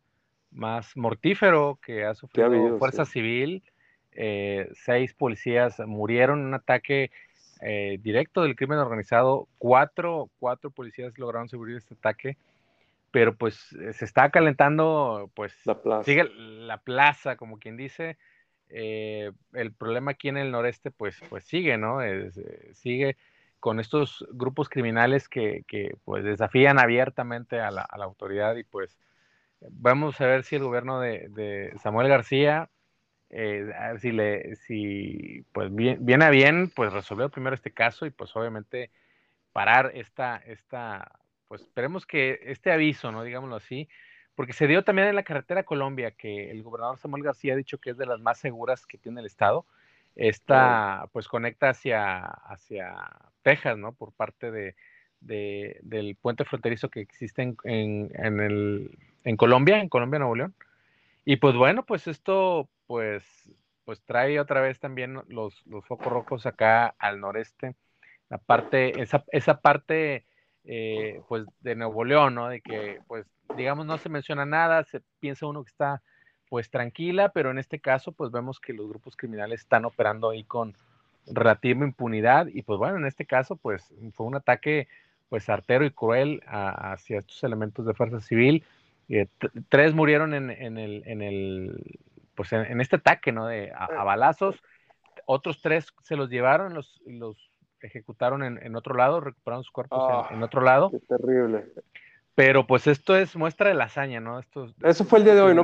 más 0.51 0.95
mortífero 0.97 1.79
que 1.81 2.05
ha 2.05 2.13
sufrido 2.15 2.77
Fuerza 2.77 3.05
Civil. 3.05 3.63
Eh, 4.11 4.69
seis 4.73 5.13
policías 5.13 5.79
murieron 5.79 6.39
en 6.39 6.45
un 6.47 6.53
ataque 6.55 7.11
eh, 7.61 7.99
directo 8.01 8.41
del 8.41 8.55
crimen 8.55 8.79
organizado. 8.79 9.47
Cuatro, 9.57 10.29
cuatro 10.39 10.71
policías 10.71 11.17
lograron 11.17 11.47
sobrevivir 11.47 11.77
este 11.77 11.93
ataque 11.93 12.37
pero 13.11 13.35
pues 13.35 13.55
se 13.55 14.05
está 14.05 14.29
calentando, 14.29 15.31
pues 15.33 15.53
la 15.65 15.81
plaza. 15.81 16.03
sigue 16.03 16.29
la 16.35 16.77
plaza, 16.77 17.35
como 17.37 17.57
quien 17.57 17.77
dice, 17.77 18.17
eh, 18.69 19.31
el 19.53 19.73
problema 19.73 20.11
aquí 20.11 20.29
en 20.29 20.37
el 20.37 20.51
noreste 20.51 20.91
pues, 20.91 21.19
pues 21.29 21.43
sigue, 21.45 21.77
¿no? 21.77 22.01
Eh, 22.01 22.31
sigue 22.73 23.17
con 23.59 23.79
estos 23.79 24.25
grupos 24.31 24.69
criminales 24.69 25.27
que, 25.27 25.63
pues 26.05 26.23
desafían 26.23 26.79
abiertamente 26.79 27.59
a 27.59 27.71
la, 27.71 27.81
autoridad 27.91 28.55
y 28.55 28.63
pues 28.63 28.97
vamos 29.71 30.19
a 30.21 30.27
ver 30.27 30.43
si 30.43 30.55
el 30.55 30.63
gobierno 30.63 30.99
de, 31.01 31.73
Samuel 31.81 32.07
García, 32.07 32.69
eh, 33.31 33.69
si 33.99 34.11
le, 34.11 34.55
si 34.55 35.45
pues 35.51 35.69
viene 35.73 36.25
a 36.25 36.29
bien, 36.29 36.71
pues 36.73 36.93
resolver 36.93 37.29
primero 37.29 37.55
este 37.55 37.71
caso 37.71 38.05
y 38.05 38.11
pues 38.11 38.33
obviamente 38.35 38.91
parar 39.51 39.91
esta, 39.95 40.37
esta, 40.37 41.19
pues 41.47 41.61
esperemos 41.61 42.05
que 42.05 42.39
este 42.43 42.71
aviso, 42.71 43.11
¿no? 43.11 43.23
Digámoslo 43.23 43.57
así, 43.57 43.89
porque 44.39 44.53
se 44.53 44.67
dio 44.67 44.85
también 44.85 45.09
en 45.09 45.15
la 45.15 45.23
carretera 45.23 45.63
Colombia, 45.63 46.11
que 46.11 46.49
el 46.49 46.63
gobernador 46.63 46.97
Samuel 46.97 47.23
García 47.23 47.51
ha 47.51 47.57
dicho 47.57 47.77
que 47.77 47.89
es 47.89 47.97
de 47.97 48.05
las 48.05 48.21
más 48.21 48.37
seguras 48.37 48.85
que 48.85 48.97
tiene 48.97 49.19
el 49.19 49.25
estado. 49.25 49.65
Esta, 50.15 51.09
pues, 51.11 51.27
conecta 51.27 51.67
hacia, 51.67 52.19
hacia 52.23 52.95
Texas, 53.41 53.77
¿no? 53.77 53.91
Por 53.91 54.13
parte 54.13 54.49
de, 54.49 54.75
del 55.19 56.15
puente 56.15 56.45
fronterizo 56.45 56.87
que 56.87 57.01
existe 57.01 57.41
en, 57.41 57.57
en, 57.65 58.39
el, 58.39 58.97
en 59.25 59.35
Colombia, 59.35 59.81
en 59.81 59.89
Colombia, 59.89 60.19
Nuevo 60.19 60.37
León. 60.37 60.55
Y 61.25 61.35
pues 61.35 61.57
bueno, 61.57 61.85
pues 61.85 62.07
esto, 62.07 62.69
pues, 62.87 63.25
pues 63.83 64.01
trae 64.03 64.39
otra 64.39 64.61
vez 64.61 64.79
también 64.79 65.21
los, 65.27 65.67
los 65.67 65.85
focos 65.85 66.07
rojos 66.13 66.45
acá 66.45 66.95
al 66.97 67.19
noreste, 67.19 67.75
la 68.29 68.37
parte, 68.37 69.01
esa, 69.01 69.25
esa 69.33 69.59
parte, 69.59 70.23
eh, 70.63 71.19
pues, 71.27 71.45
de 71.59 71.75
Nuevo 71.75 72.05
León, 72.05 72.35
¿no? 72.35 72.47
De 72.47 72.61
que, 72.61 73.01
pues, 73.05 73.25
digamos, 73.55 73.85
no 73.85 73.97
se 73.97 74.09
menciona 74.09 74.45
nada, 74.45 74.83
se 74.83 75.01
piensa 75.19 75.45
uno 75.45 75.63
que 75.63 75.69
está, 75.69 76.01
pues, 76.49 76.69
tranquila, 76.69 77.29
pero 77.29 77.51
en 77.51 77.59
este 77.59 77.79
caso, 77.79 78.11
pues, 78.11 78.31
vemos 78.31 78.59
que 78.59 78.73
los 78.73 78.87
grupos 78.87 79.15
criminales 79.15 79.61
están 79.61 79.85
operando 79.85 80.29
ahí 80.29 80.43
con 80.43 80.75
relativa 81.27 81.85
impunidad 81.85 82.47
y, 82.47 82.61
pues, 82.63 82.79
bueno, 82.79 82.97
en 82.97 83.05
este 83.05 83.25
caso, 83.25 83.55
pues, 83.55 83.93
fue 84.13 84.25
un 84.25 84.35
ataque, 84.35 84.87
pues, 85.29 85.49
artero 85.49 85.85
y 85.85 85.91
cruel 85.91 86.41
hacia 86.47 87.19
estos 87.19 87.43
elementos 87.43 87.85
de 87.85 87.93
fuerza 87.93 88.19
civil. 88.19 88.63
Eh, 89.09 89.27
tres 89.69 89.93
murieron 89.93 90.33
en, 90.33 90.49
en, 90.49 90.77
el, 90.77 91.03
en 91.05 91.21
el, 91.21 91.99
pues, 92.35 92.53
en, 92.53 92.79
este 92.81 92.97
ataque, 92.97 93.31
¿no? 93.31 93.47
De 93.47 93.71
a, 93.75 94.03
balazos. 94.03 94.61
Otros 95.25 95.61
tres 95.61 95.93
se 96.03 96.15
los 96.15 96.29
llevaron, 96.29 96.73
los, 96.73 97.01
los 97.05 97.51
ejecutaron 97.81 98.43
en, 98.43 98.75
otro 98.75 98.95
lado, 98.95 99.19
recuperaron 99.19 99.63
sus 99.63 99.71
cuerpos 99.71 100.27
en, 100.31 100.41
ah, 100.41 100.45
otro 100.45 100.61
lado. 100.61 100.91
Qué 100.91 100.99
terrible. 100.99 101.65
Pero 102.35 102.65
pues 102.65 102.87
esto 102.87 103.15
es 103.15 103.35
muestra 103.35 103.69
de 103.69 103.75
la 103.75 103.85
hazaña, 103.85 104.19
¿no? 104.19 104.39
Esto, 104.39 104.73
eso 104.83 105.03
fue 105.03 105.19
el 105.19 105.25
día 105.25 105.35
de 105.35 105.41
hoy, 105.41 105.55
¿no? 105.55 105.63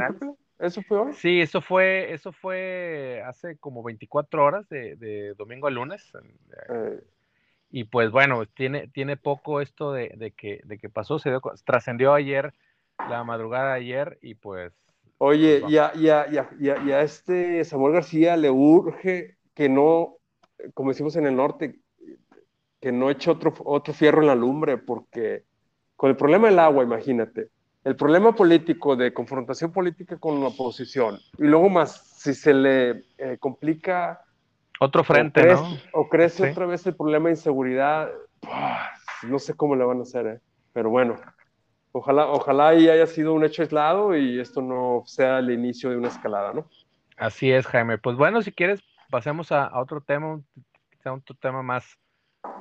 ¿Eso 0.60 0.82
fue 0.82 1.00
hoy? 1.00 1.14
Sí, 1.14 1.42
eso 1.42 1.62
fue, 1.62 2.14
eso 2.14 2.32
fue 2.32 3.22
hace 3.26 3.58
como 3.58 3.84
24 3.84 4.44
horas 4.44 4.68
de, 4.70 5.34
domingo 5.38 5.68
a 5.68 5.72
lunes. 5.72 6.12
Eh. 6.70 7.02
Y 7.72 7.84
pues 7.86 8.12
bueno, 8.12 8.46
tiene, 8.46 8.88
tiene 8.88 9.18
poco 9.18 9.60
esto 9.60 9.92
de, 9.92 10.34
que, 10.38 10.62
de 10.64 10.78
que 10.78 10.90
pasó, 10.90 11.20
se 11.20 11.32
trascendió 11.66 12.14
ayer, 12.14 12.54
la 13.10 13.24
madrugada 13.24 13.74
de 13.74 13.80
ayer, 13.80 14.18
y 14.22 14.36
pues. 14.36 14.74
Oye, 15.18 15.60
pues, 15.62 15.74
ya, 15.74 15.94
ya, 15.94 16.30
ya, 16.30 16.50
ya, 16.60 16.86
ya 16.86 17.02
este 17.02 17.64
Samuel 17.64 17.94
García 17.94 18.38
le 18.38 18.50
urge 18.50 19.38
que 19.54 19.70
no, 19.70 20.18
como 20.74 20.92
decimos 20.92 21.16
en 21.16 21.26
el 21.26 21.36
norte, 21.36 21.80
que 22.80 22.92
no 22.92 23.10
eche 23.10 23.32
otro, 23.32 23.54
otro 23.66 23.94
fierro 23.94 24.22
en 24.22 24.28
la 24.28 24.36
lumbre, 24.36 24.78
porque 24.78 25.44
con 25.96 26.10
el 26.10 26.16
problema 26.16 26.48
del 26.50 26.60
agua, 26.60 26.84
imagínate, 26.84 27.50
el 27.84 27.96
problema 27.96 28.34
político 28.34 28.96
de 28.96 29.14
confrontación 29.14 29.72
política 29.72 30.18
con 30.18 30.40
la 30.42 30.48
oposición, 30.48 31.20
y 31.38 31.44
luego 31.44 31.70
más, 31.70 32.08
si 32.18 32.34
se 32.34 32.54
le 32.54 33.04
eh, 33.18 33.38
complica... 33.40 34.22
Otro 34.80 35.04
frente, 35.04 35.42
o 35.42 35.44
crece, 35.44 35.62
¿no? 35.62 35.78
O 35.94 36.10
crece 36.10 36.52
otra 36.52 36.66
vez 36.66 36.86
el 36.86 36.96
problema 36.96 37.30
de 37.30 37.36
inseguridad, 37.36 38.10
no 39.24 39.40
sé 39.40 39.54
cómo 39.54 39.76
le 39.76 39.86
van 39.86 40.00
a 40.00 40.04
hacer, 40.04 40.28
¿eh? 40.28 40.40
pero 40.74 40.90
bueno, 40.90 41.16
ojalá, 41.94 42.28
ojalá 42.28 42.76
y 42.76 42.90
haya 42.90 43.08
sido 43.08 43.34
un 43.34 43.46
hecho 43.46 43.62
aislado 43.62 44.16
y 44.18 44.40
esto 44.40 44.62
no 44.62 45.04
sea 45.06 45.40
el 45.40 45.52
inicio 45.52 45.90
de 45.90 45.98
una 45.98 46.10
escalada, 46.10 46.54
¿no? 46.54 46.68
Así 47.18 47.50
es, 47.50 47.66
Jaime. 47.68 47.98
Pues 47.98 48.18
bueno, 48.18 48.42
si 48.42 48.52
quieres, 48.52 48.82
pasemos 49.10 49.54
a, 49.54 49.66
a 49.66 49.80
otro 49.80 50.02
tema, 50.02 50.42
quizá 50.92 51.14
un 51.14 51.24
tema 51.40 51.64
más, 51.64 51.98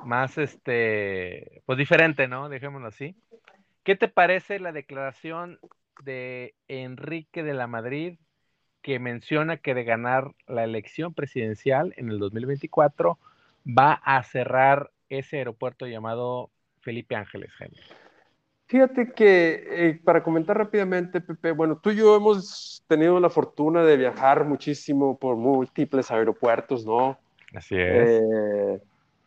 más 0.03 0.37
este, 0.37 1.61
pues 1.65 1.77
diferente, 1.77 2.27
¿no? 2.27 2.49
Dejémoslo 2.49 2.87
así. 2.87 3.15
¿Qué 3.83 3.95
te 3.95 4.07
parece 4.07 4.59
la 4.59 4.71
declaración 4.71 5.59
de 6.03 6.55
Enrique 6.67 7.43
de 7.43 7.53
la 7.53 7.67
Madrid 7.67 8.17
que 8.81 8.99
menciona 8.99 9.57
que 9.57 9.73
de 9.73 9.83
ganar 9.83 10.31
la 10.47 10.63
elección 10.63 11.13
presidencial 11.13 11.93
en 11.97 12.09
el 12.09 12.19
2024 12.19 13.17
va 13.65 13.93
a 13.93 14.21
cerrar 14.23 14.91
ese 15.09 15.37
aeropuerto 15.37 15.87
llamado 15.87 16.51
Felipe 16.81 17.15
Ángeles, 17.15 17.51
Jaime? 17.53 17.77
Fíjate 18.67 19.11
que 19.11 19.63
eh, 19.69 20.01
para 20.03 20.23
comentar 20.23 20.57
rápidamente, 20.57 21.21
Pepe, 21.21 21.51
bueno, 21.51 21.77
tú 21.77 21.91
y 21.91 21.97
yo 21.97 22.15
hemos 22.15 22.83
tenido 22.87 23.19
la 23.19 23.29
fortuna 23.29 23.83
de 23.83 23.97
viajar 23.97 24.45
muchísimo 24.45 25.17
por 25.17 25.35
múltiples 25.35 26.09
aeropuertos, 26.09 26.85
¿no? 26.85 27.19
Así 27.53 27.75
es. 27.75 28.09
Eh, 28.09 28.81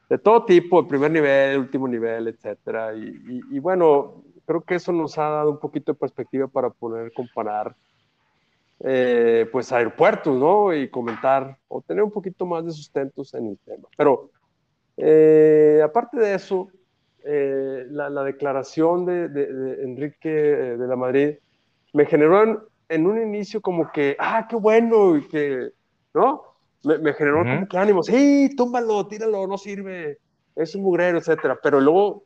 de 0.08 0.18
todo 0.18 0.44
tipo, 0.44 0.86
primer 0.88 1.10
nivel, 1.10 1.58
último 1.58 1.86
nivel, 1.86 2.28
etcétera. 2.28 2.94
Y, 2.94 3.58
bueno, 3.58 4.22
creo 4.46 4.62
que 4.62 4.76
eso 4.76 4.92
nos 4.92 5.18
ha 5.18 5.28
dado 5.28 5.50
un 5.50 5.58
poquito 5.58 5.92
de 5.92 5.98
perspectiva 5.98 6.48
para 6.48 6.70
poder 6.70 7.12
comparar, 7.12 7.76
eh, 8.80 9.46
pues, 9.52 9.70
aeropuertos, 9.70 10.34
¿no? 10.38 10.74
Y 10.74 10.88
comentar 10.88 11.58
o 11.68 11.82
tener 11.82 12.02
un 12.02 12.10
poquito 12.10 12.46
más 12.46 12.64
de 12.64 12.72
sustentos 12.72 13.34
en 13.34 13.48
el 13.48 13.58
tema. 13.58 13.88
Pero, 13.96 14.30
eh, 14.96 15.82
aparte 15.84 16.18
de 16.18 16.34
eso, 16.34 16.68
eh, 17.24 17.86
la, 17.90 18.24
declaración 18.24 19.04
de, 19.04 19.24
Enrique 19.82 20.30
de 20.30 20.86
la 20.86 20.96
Madrid 20.96 21.34
me 21.92 22.06
generó 22.06 22.42
en, 22.42 22.58
en, 22.88 23.06
un 23.06 23.20
inicio 23.20 23.60
como 23.60 23.92
que, 23.92 24.16
ah, 24.18 24.46
qué 24.48 24.56
bueno, 24.56 25.16
y 25.16 25.28
que, 25.28 25.70
¿no? 26.14 26.48
Me, 26.84 27.12
generó 27.12 27.42
como 27.44 27.68
que 27.68 27.78
ánimo, 27.78 28.02
sí, 28.02 28.50
túmbalo, 28.56 29.06
tíralo, 29.06 29.46
no 29.46 29.58
sirve, 29.58 30.18
es 30.54 30.74
un 30.74 30.82
mugrero, 30.82 31.18
etcétera. 31.18 31.58
Pero 31.62 31.80
luego, 31.80 32.24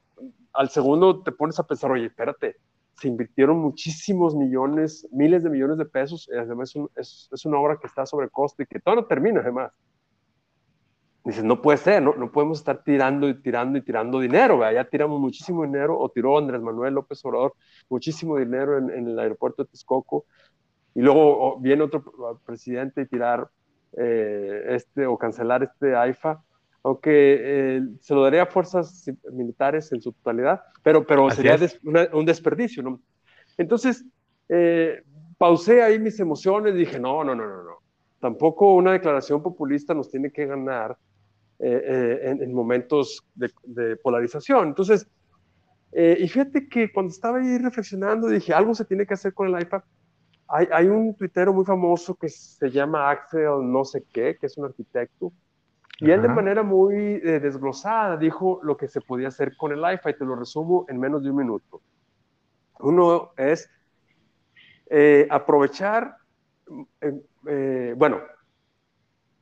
al 0.53 0.69
segundo, 0.69 1.23
te 1.23 1.33
pones 1.33 1.59
a 1.59 1.67
pensar, 1.67 1.91
oye, 1.91 2.07
espérate, 2.07 2.57
se 2.95 3.09
invirtieron 3.09 3.59
muchísimos 3.59 4.35
millones, 4.35 5.09
miles 5.11 5.43
de 5.43 5.51
millones 5.51 5.79
de 5.79 5.87
pesos, 5.87 6.29
además 6.31 6.75
es, 6.97 7.29
es, 7.33 7.45
una 7.45 7.59
obra 7.59 7.79
que 7.81 7.87
está 7.87 8.07
sobre 8.07 8.29
costo 8.29 8.63
y 8.63 8.67
que 8.67 8.79
todavía 8.79 9.03
no 9.03 9.09
termina, 9.09 9.41
además. 9.41 9.73
Dices, 11.25 11.45
no 11.45 11.63
puede 11.63 11.79
ser, 11.79 12.03
no, 12.03 12.15
no 12.15 12.33
podemos 12.33 12.59
estar 12.59 12.83
tirando 12.83 13.29
y 13.29 13.41
tirando 13.41 13.79
y 13.79 13.83
tirando 13.83 14.19
dinero, 14.19 14.61
ya 14.71 14.85
tiramos 14.85 15.21
muchísimo 15.21 15.63
dinero, 15.63 15.99
o 15.99 16.09
tiró 16.09 16.37
Andrés 16.37 16.61
Manuel 16.61 16.95
López 16.95 17.25
Obrador 17.25 17.55
muchísimo 17.89 18.37
dinero 18.37 18.77
en, 18.77 18.91
en 18.91 19.09
el 19.09 19.19
aeropuerto 19.19 19.63
de 19.63 19.71
Texcoco, 19.71 20.27
y 20.95 21.01
luego 21.01 21.59
viene 21.61 21.85
otro 21.85 22.05
presidente 22.45 23.03
y 23.03 23.07
tirar 23.07 23.49
eh, 23.97 24.65
este, 24.71 25.07
o 25.07 25.19
cancelar 25.19 25.63
este 25.63 25.95
AIFA, 25.95 26.43
aunque 26.83 27.11
eh, 27.13 27.83
se 28.01 28.15
lo 28.15 28.23
daría 28.23 28.45
a 28.45 28.47
fuerzas 28.47 29.11
militares 29.31 29.93
en 29.93 30.01
su 30.01 30.13
totalidad, 30.13 30.63
pero, 30.83 31.07
pero 31.07 31.31
sería 31.31 31.59
un 32.13 32.25
desperdicio, 32.25 32.83
¿no? 32.83 33.01
Entonces, 33.59 34.05
eh, 34.49 35.03
pausé 35.37 35.83
ahí 35.83 35.99
mis 35.99 36.19
emociones, 36.21 36.75
dije, 36.75 36.99
no, 36.99 37.23
no, 37.23 37.35
no, 37.35 37.47
no, 37.47 37.63
no. 37.63 37.79
Tampoco 38.19 38.75
una 38.75 38.93
declaración 38.93 39.43
populista 39.43 39.93
nos 39.93 40.11
tiene 40.11 40.31
que 40.31 40.47
ganar 40.47 40.97
en, 41.59 42.53
momentos 42.53 43.23
de, 43.35 43.51
de, 43.65 43.97
polarización. 43.97 44.69
Entonces, 44.69 45.07
y 45.93 46.27
fíjate 46.29 46.69
que 46.69 46.93
cuando 46.93 47.13
estaba 47.13 47.39
ahí 47.39 47.59
reflexionando, 47.59 48.29
dije, 48.29 48.53
algo 48.55 48.75
se 48.75 48.85
tiene 48.85 49.07
que 49.07 49.15
hacer 49.15 49.35
con 49.35 49.49
el 49.49 49.55
AIFA, 49.57 49.85
hay, 50.53 50.87
un 50.87 51.15
tuitero 51.15 51.55
muy 51.55 51.65
famoso 51.65 52.15
que 52.15 52.29
se 52.29 52.71
llama 52.71 53.09
Axel 53.11 53.61
no 53.63 53.85
sé 53.85 54.05
qué, 54.13 54.37
que 54.39 54.47
es 54.47 54.59
un 54.59 54.67
arquitecto, 54.67 55.33
y 55.99 56.11
él 56.11 56.21
de 56.21 56.29
manera 56.29 56.63
muy 56.63 56.95
eh, 56.95 57.41
desglosada 57.41 58.17
dijo 58.17 58.61
lo 58.63 58.77
que 58.77 58.89
se 58.89 59.01
podía 59.01 59.29
hacer 59.29 59.57
con 59.57 59.73
el 59.73 59.79
IFA 59.79 60.11
y 60.11 60.15
te 60.15 60.25
lo 60.25 60.35
resumo 60.35 60.85
en 60.89 60.99
menos 60.99 61.23
de 61.23 61.31
un 61.31 61.37
minuto. 61.37 61.81
Uno 62.81 63.31
es 63.37 63.71
eh, 64.91 65.27
aprovechar, 65.31 66.17
eh, 67.47 67.95
bueno, 67.97 68.21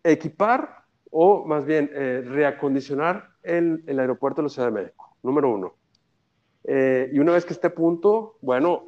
equipar 0.05 0.85
o 1.11 1.45
más 1.45 1.65
bien 1.65 1.91
reacondicionar 1.93 3.31
el, 3.43 3.83
el, 3.87 3.99
aeropuerto 3.99 4.43
de 4.43 4.45
la 4.45 4.49
Ciudad 4.51 4.69
de 4.69 4.83
México, 4.83 5.17
número 5.23 5.51
uno. 5.51 5.75
y 6.65 7.19
una 7.19 7.33
vez 7.33 7.45
que 7.45 7.55
esté 7.55 7.67
a 7.67 7.75
punto, 7.75 8.37
bueno, 8.43 8.85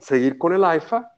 seguir 0.00 0.38
con 0.38 0.52
el 0.54 0.64
AIFA 0.64 1.10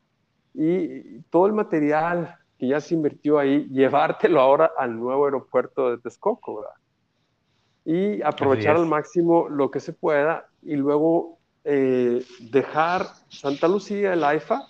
y 0.54 1.20
todo 1.30 1.46
el 1.46 1.52
material 1.52 2.36
que 2.58 2.68
ya 2.68 2.80
se 2.80 2.94
invirtió 2.94 3.38
ahí, 3.38 3.66
llevártelo 3.70 4.40
ahora 4.40 4.72
al 4.76 4.98
nuevo 4.98 5.24
aeropuerto 5.24 5.90
de 5.90 5.98
Texcoco, 5.98 6.56
¿verdad? 6.56 6.74
Y 7.84 8.22
aprovechar 8.22 8.76
al 8.76 8.86
máximo 8.86 9.48
lo 9.48 9.70
que 9.70 9.78
se 9.78 9.92
pueda 9.92 10.48
y 10.62 10.74
luego 10.74 11.38
eh, 11.62 12.24
dejar 12.40 13.06
Santa 13.28 13.68
Lucía, 13.68 14.12
el 14.12 14.24
AIFA, 14.24 14.66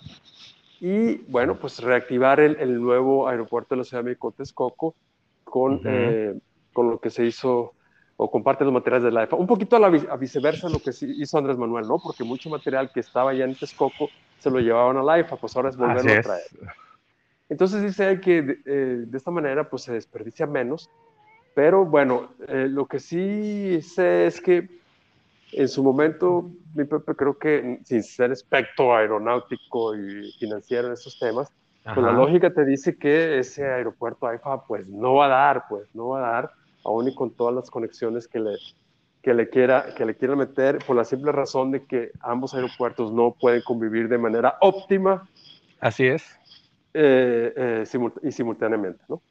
y 0.79 1.17
bueno, 1.29 1.57
pues 1.59 1.79
reactivar 1.79 2.39
el, 2.39 2.79
nuevo 2.79 3.27
aeropuerto 3.27 3.73
de 3.73 3.79
la 3.79 3.83
Ciudad 3.83 4.03
de 4.03 4.09
México, 4.09 4.31
Texcoco, 4.37 4.93
con, 5.43 5.81
eh, 5.85 6.37
con 6.73 6.91
lo 6.91 6.99
que 6.99 7.09
se 7.09 7.25
hizo 7.25 7.73
o 8.19 8.29
comparte 8.29 8.63
los 8.63 8.73
materiales 8.73 9.03
de 9.05 9.11
la 9.11 9.23
EFA. 9.23 9.35
Un 9.35 9.45
poquito 9.45 9.75
a, 9.75 9.79
la, 9.79 9.89
viceversa 9.89 10.67
lo 10.67 10.79
que 10.79 10.89
hizo 10.89 11.37
Andrés 11.37 11.57
Manuel, 11.57 11.87
¿no? 11.87 11.99
Porque 11.99 12.23
mucho 12.23 12.49
material 12.49 12.91
que 12.91 12.99
estaba 12.99 13.33
ya 13.33 13.45
en 13.45 13.55
Texcoco 13.55 14.09
se 14.39 14.49
lo 14.49 14.59
llevaban 14.59 14.97
a 14.97 15.03
la 15.03 15.19
EFA, 15.19 15.37
pues 15.37 15.55
ahora 15.55 15.69
es 15.69 15.77
volverlo 15.77 16.11
a 16.11 16.21
traer. 16.21 16.43
Entonces 17.47 17.83
dice 17.83 18.19
que 18.19 18.59
eh, 18.65 19.03
de, 19.07 19.17
esta 19.17 19.31
manera 19.31 19.69
pues 19.69 19.83
se 19.83 19.93
desperdicia 19.93 20.47
menos, 20.47 20.89
pero 21.53 21.85
bueno, 21.85 22.31
eh, 22.47 22.67
lo 22.69 22.87
que 22.87 22.99
sí 22.99 23.81
sé 23.81 24.25
es 24.25 24.41
que 24.41 24.67
en 25.53 25.67
su 25.69 25.81
momento, 25.81 26.51
mi 26.73 26.83
Pepe, 26.83 27.15
creo 27.15 27.37
que 27.37 27.79
sin 27.85 28.03
ser 28.03 28.31
experto 28.31 28.93
aeronáutico 28.93 29.95
y 29.95 30.31
financiero 30.39 30.87
en 30.87 30.93
estos 30.93 31.17
temas, 31.19 31.51
pues 31.83 32.05
la 32.05 32.11
lógica 32.11 32.53
te 32.53 32.65
dice 32.65 32.97
que 32.97 33.39
ese 33.39 33.65
aeropuerto 33.65 34.27
AIFA 34.27 34.65
pues 34.65 34.85
no 34.87 35.13
va 35.15 35.27
a 35.27 35.29
dar, 35.29 35.65
pues 35.69 35.87
no 35.95 36.09
va 36.09 36.17
a 36.17 36.31
dar, 36.33 36.51
aún 36.87 37.09
y 37.09 37.15
con 37.15 37.31
todas 37.31 37.53
las 37.53 37.69
conexiones 37.69 38.27
que 38.27 38.39
le, 38.39 38.55
que 39.21 39.33
le 39.33 39.49
quiera 39.49 39.93
que 39.95 40.05
le 40.05 40.15
quiera 40.15 40.35
meter 40.35 40.79
por 40.85 40.95
la 40.95 41.03
simple 41.03 41.31
razón 41.31 41.71
de 41.71 41.85
que 41.85 42.11
ambos 42.21 42.53
aeropuertos 42.53 43.11
no 43.11 43.35
pueden 43.39 43.61
convivir 43.61 44.07
de 44.07 44.17
manera 44.17 44.57
óptima. 44.61 45.27
Así 45.79 46.07
es. 46.07 46.23
Eh, 46.93 47.53
eh, 47.55 48.09
y 48.23 48.31
simultáneamente, 48.31 49.03
¿no? 49.07 49.21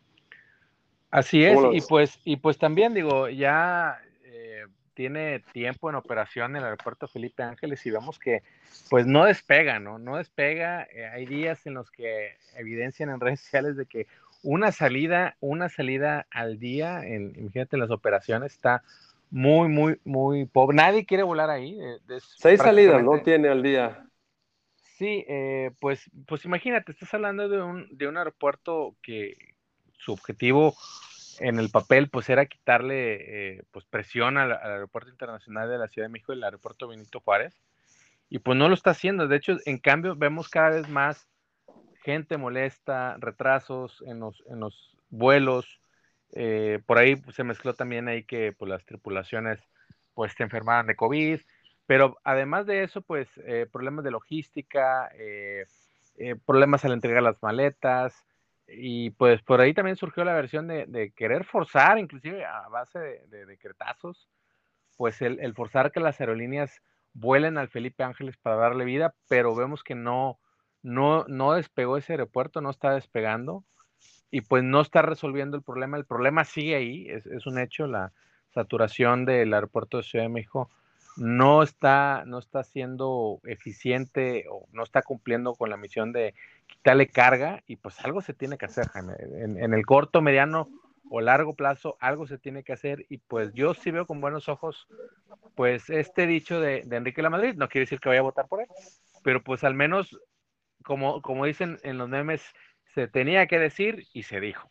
Así 1.11 1.45
es, 1.45 1.59
y 1.73 1.81
pues, 1.81 2.21
y 2.25 2.37
pues 2.37 2.59
también 2.59 2.93
digo, 2.93 3.29
ya 3.29 3.99
eh, 4.23 4.67
tiene 4.95 5.43
tiempo 5.53 5.89
en 5.89 5.97
operación 5.97 6.55
el 6.55 6.65
aeropuerto 6.65 7.09
Felipe 7.09 7.43
Ángeles 7.43 7.85
y 7.87 7.91
vemos 7.91 8.19
que 8.19 8.43
pues 8.91 9.07
no 9.07 9.25
despega, 9.25 9.81
¿no? 9.81 9.99
No 9.99 10.17
despega. 10.17 10.87
hay 11.13 11.27
días 11.27 11.67
en 11.67 11.75
los 11.75 11.91
que 11.91 12.37
evidencian 12.57 13.09
en 13.09 13.19
redes 13.19 13.41
sociales 13.41 13.77
de 13.77 13.87
que 13.87 14.07
una 14.47 14.71
salida, 14.71 15.37
una 15.41 15.69
salida 15.69 16.27
al 16.31 16.61
día, 16.61 17.05
en, 17.05 17.35
imagínate 17.37 17.77
las 17.77 17.91
operaciones, 17.91 18.53
está 18.53 18.85
muy, 19.29 19.69
muy, 19.69 20.01
muy 20.05 20.47
pobre. 20.47 20.77
Nadie 20.77 21.05
quiere 21.05 21.25
volar 21.25 21.51
ahí. 21.51 21.77
Eh, 21.81 21.99
Seis 22.39 22.61
salidas, 22.61 23.03
¿no? 23.03 23.21
Tiene 23.23 23.49
al 23.49 23.63
día. 23.63 24.07
Sí, 24.97 25.25
eh, 25.29 25.73
pues, 25.81 26.09
pues 26.27 26.45
imagínate, 26.45 26.93
estás 26.93 27.13
hablando 27.13 27.49
de 27.49 27.61
un, 27.61 27.89
de 27.91 28.07
un 28.07 28.17
aeropuerto 28.17 28.95
que 29.03 29.37
su 29.99 30.13
objetivo 30.13 30.77
en 31.41 31.59
el 31.59 31.69
papel 31.69 32.09
pues 32.09 32.31
era 32.31 32.47
quitarle 32.47 33.57
eh, 33.57 33.63
pues 33.73 33.85
presión 33.85 34.39
al, 34.39 34.53
aeropuerto 34.53 35.11
internacional 35.11 35.69
de 35.69 35.79
la 35.79 35.89
Ciudad 35.89 36.07
de 36.07 36.13
México, 36.13 36.33
el 36.33 36.45
aeropuerto 36.45 36.87
Benito 36.87 37.21
Juárez, 37.21 37.61
y 38.31 38.39
pues 38.39 38.57
no 38.57 38.69
lo 38.69 38.75
está 38.75 38.91
haciendo. 38.91 39.27
De 39.27 39.37
hecho, 39.37 39.57
en 39.67 39.79
cambio, 39.79 40.15
vemos 40.15 40.49
cada 40.49 40.71
vez 40.71 40.89
más 40.89 41.29
gente 42.07 42.39
molesta, 42.39 43.17
retrasos 43.19 44.01
en 44.07 44.21
los, 44.21 44.45
en 44.49 44.61
los 44.61 44.97
vuelos, 45.11 45.81
eh, 46.33 46.79
por 46.87 46.99
ahí 46.99 47.17
se 47.33 47.43
mezcló 47.43 47.75
también 47.75 48.07
ahí 48.07 48.23
que 48.23 48.53
pues, 48.53 48.69
las 48.69 48.85
tripulaciones 48.85 49.59
pues 50.15 50.33
se 50.33 50.45
enfermaban 50.45 50.87
de 50.87 50.95
COVID, 50.95 51.41
pero 51.87 52.17
además 52.23 52.65
de 52.67 52.85
eso, 52.85 53.03
pues 53.03 53.29
eh, 53.45 53.67
problemas 53.71 54.05
de 54.05 54.13
logística, 54.13 55.11
eh, 55.15 55.67
problemas 56.47 56.85
al 56.85 56.93
entregar 56.93 57.25
las 57.25 57.43
maletas, 57.43 58.25
y 58.69 59.11
pues 59.11 59.43
por 59.43 59.61
ahí 59.61 59.75
también 59.75 59.97
surgió 59.97 60.25
la 60.25 60.35
versión 60.35 60.69
de, 60.69 61.13
querer 61.17 61.45
forzar, 61.45 61.99
inclusive 61.99 62.45
a 62.45 62.69
base 62.69 62.99
de, 62.99 63.47
decretazos, 63.47 64.29
pues 64.97 65.21
el, 65.23 65.55
forzar 65.55 65.91
que 65.91 66.01
las 66.01 66.21
aerolíneas 66.21 66.83
vuelen 67.13 67.59
al 67.59 67.69
Felipe 67.69 68.05
Ángeles 68.05 68.37
para 68.37 68.57
darle 68.57 68.85
vida, 68.85 69.15
pero 69.29 69.55
vemos 69.55 69.83
que 69.83 69.95
no, 69.95 70.39
no, 70.83 71.25
no 71.29 71.53
despegó 71.53 71.97
ese 71.97 72.13
aeropuerto, 72.13 72.61
no 72.61 72.71
está 72.71 72.93
despegando 72.93 73.65
y 74.31 74.43
pues 74.43 74.63
no 74.63 74.81
está 74.81 75.03
resolviendo 75.03 75.57
el 75.57 75.63
problema. 75.63 75.97
El 75.97 76.05
problema 76.05 76.45
sigue 76.45 76.75
ahí, 76.75 77.09
es, 77.09 77.47
un 77.47 77.59
hecho, 77.59 77.87
la 77.87 78.13
saturación 78.55 79.25
del 79.25 79.53
aeropuerto 79.55 79.97
de 79.97 80.03
Ciudad 80.03 80.25
de 80.25 80.31
México 80.31 80.71
no 81.17 81.63
está, 81.63 82.25
no 82.27 82.39
está 82.39 82.63
siendo 82.63 83.41
eficiente 83.45 84.45
o 84.51 84.67
no 84.73 84.83
está 84.83 85.03
cumpliendo 85.03 85.55
con 85.55 85.71
la 85.71 85.77
misión 85.77 86.13
de 86.13 86.35
quitarle 86.67 87.07
carga 87.07 87.63
y 87.67 87.77
pues 87.77 87.99
algo 88.05 88.21
se 88.21 88.35
tiene 88.35 88.59
que 88.59 88.67
hacer, 88.67 88.89
Jaime. 88.89 89.15
En, 89.19 89.73
el 89.73 89.87
corto, 89.87 90.21
mediano 90.21 90.69
o 91.09 91.21
largo 91.21 91.55
plazo, 91.55 91.97
algo 92.01 92.27
se 92.27 92.37
tiene 92.37 92.65
que 92.65 92.73
hacer 92.73 93.07
y 93.09 93.19
pues 93.19 93.55
yo 93.55 93.73
sí 93.75 93.91
veo 93.91 94.07
con 94.07 94.21
buenos 94.21 94.49
ojos 94.49 94.89
pues 95.55 95.89
este 95.89 96.27
dicho 96.27 96.61
de, 96.61 96.83
de 96.85 96.97
Enrique 96.97 97.23
La 97.23 97.31
Madrid, 97.31 97.55
no 97.57 97.69
quiere 97.69 97.85
decir 97.85 98.01
que 98.01 98.09
vaya 98.09 98.21
a 98.21 98.25
votar 98.25 98.49
por 98.49 98.61
él, 98.61 98.69
pero 99.23 99.43
pues 99.43 99.65
al 99.65 99.75
menos 99.75 100.19
como, 100.87 101.21
como 101.21 101.45
dicen 101.45 101.79
en 101.83 101.99
los 101.99 102.09
memes, 102.09 102.43
se 102.95 103.09
tenía 103.09 103.47
que 103.47 103.59
decir 103.59 104.07
y 104.15 104.23
se 104.23 104.41
dijo. 104.41 104.71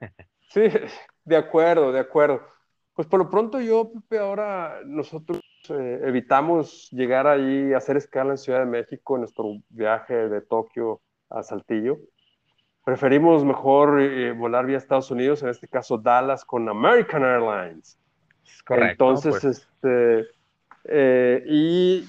Sí, 0.52 0.62
de 1.24 1.36
acuerdo, 1.36 1.92
de 1.92 2.00
acuerdo. 2.00 2.44
Pues 2.92 3.06
por 3.06 3.20
lo 3.20 3.30
pronto 3.30 3.60
yo, 3.60 3.92
Pepe, 3.92 4.18
ahora 4.18 4.80
nosotros 4.84 5.40
eh, 5.68 6.00
evitamos 6.02 6.90
llegar 6.90 7.28
ahí 7.28 7.72
a 7.72 7.76
hacer 7.76 7.96
escala 7.96 8.32
en 8.32 8.38
Ciudad 8.38 8.58
de 8.58 8.66
México 8.66 9.14
en 9.14 9.20
nuestro 9.20 9.44
viaje 9.68 10.28
de 10.28 10.40
Tokio 10.40 11.02
a 11.28 11.44
Saltillo. 11.44 11.98
Preferimos 12.84 13.44
mejor 13.44 14.02
eh, 14.02 14.32
volar 14.32 14.66
vía 14.66 14.76
Estados 14.76 15.12
Unidos, 15.12 15.40
en 15.44 15.50
este 15.50 15.68
caso 15.68 15.98
Dallas 15.98 16.44
con 16.44 16.68
American 16.68 17.22
Airlines. 17.22 17.96
Correcto. 18.66 18.90
Entonces, 18.90 19.40
pues. 19.40 19.44
este, 19.44 20.26
eh, 20.84 21.44
y 21.46 22.08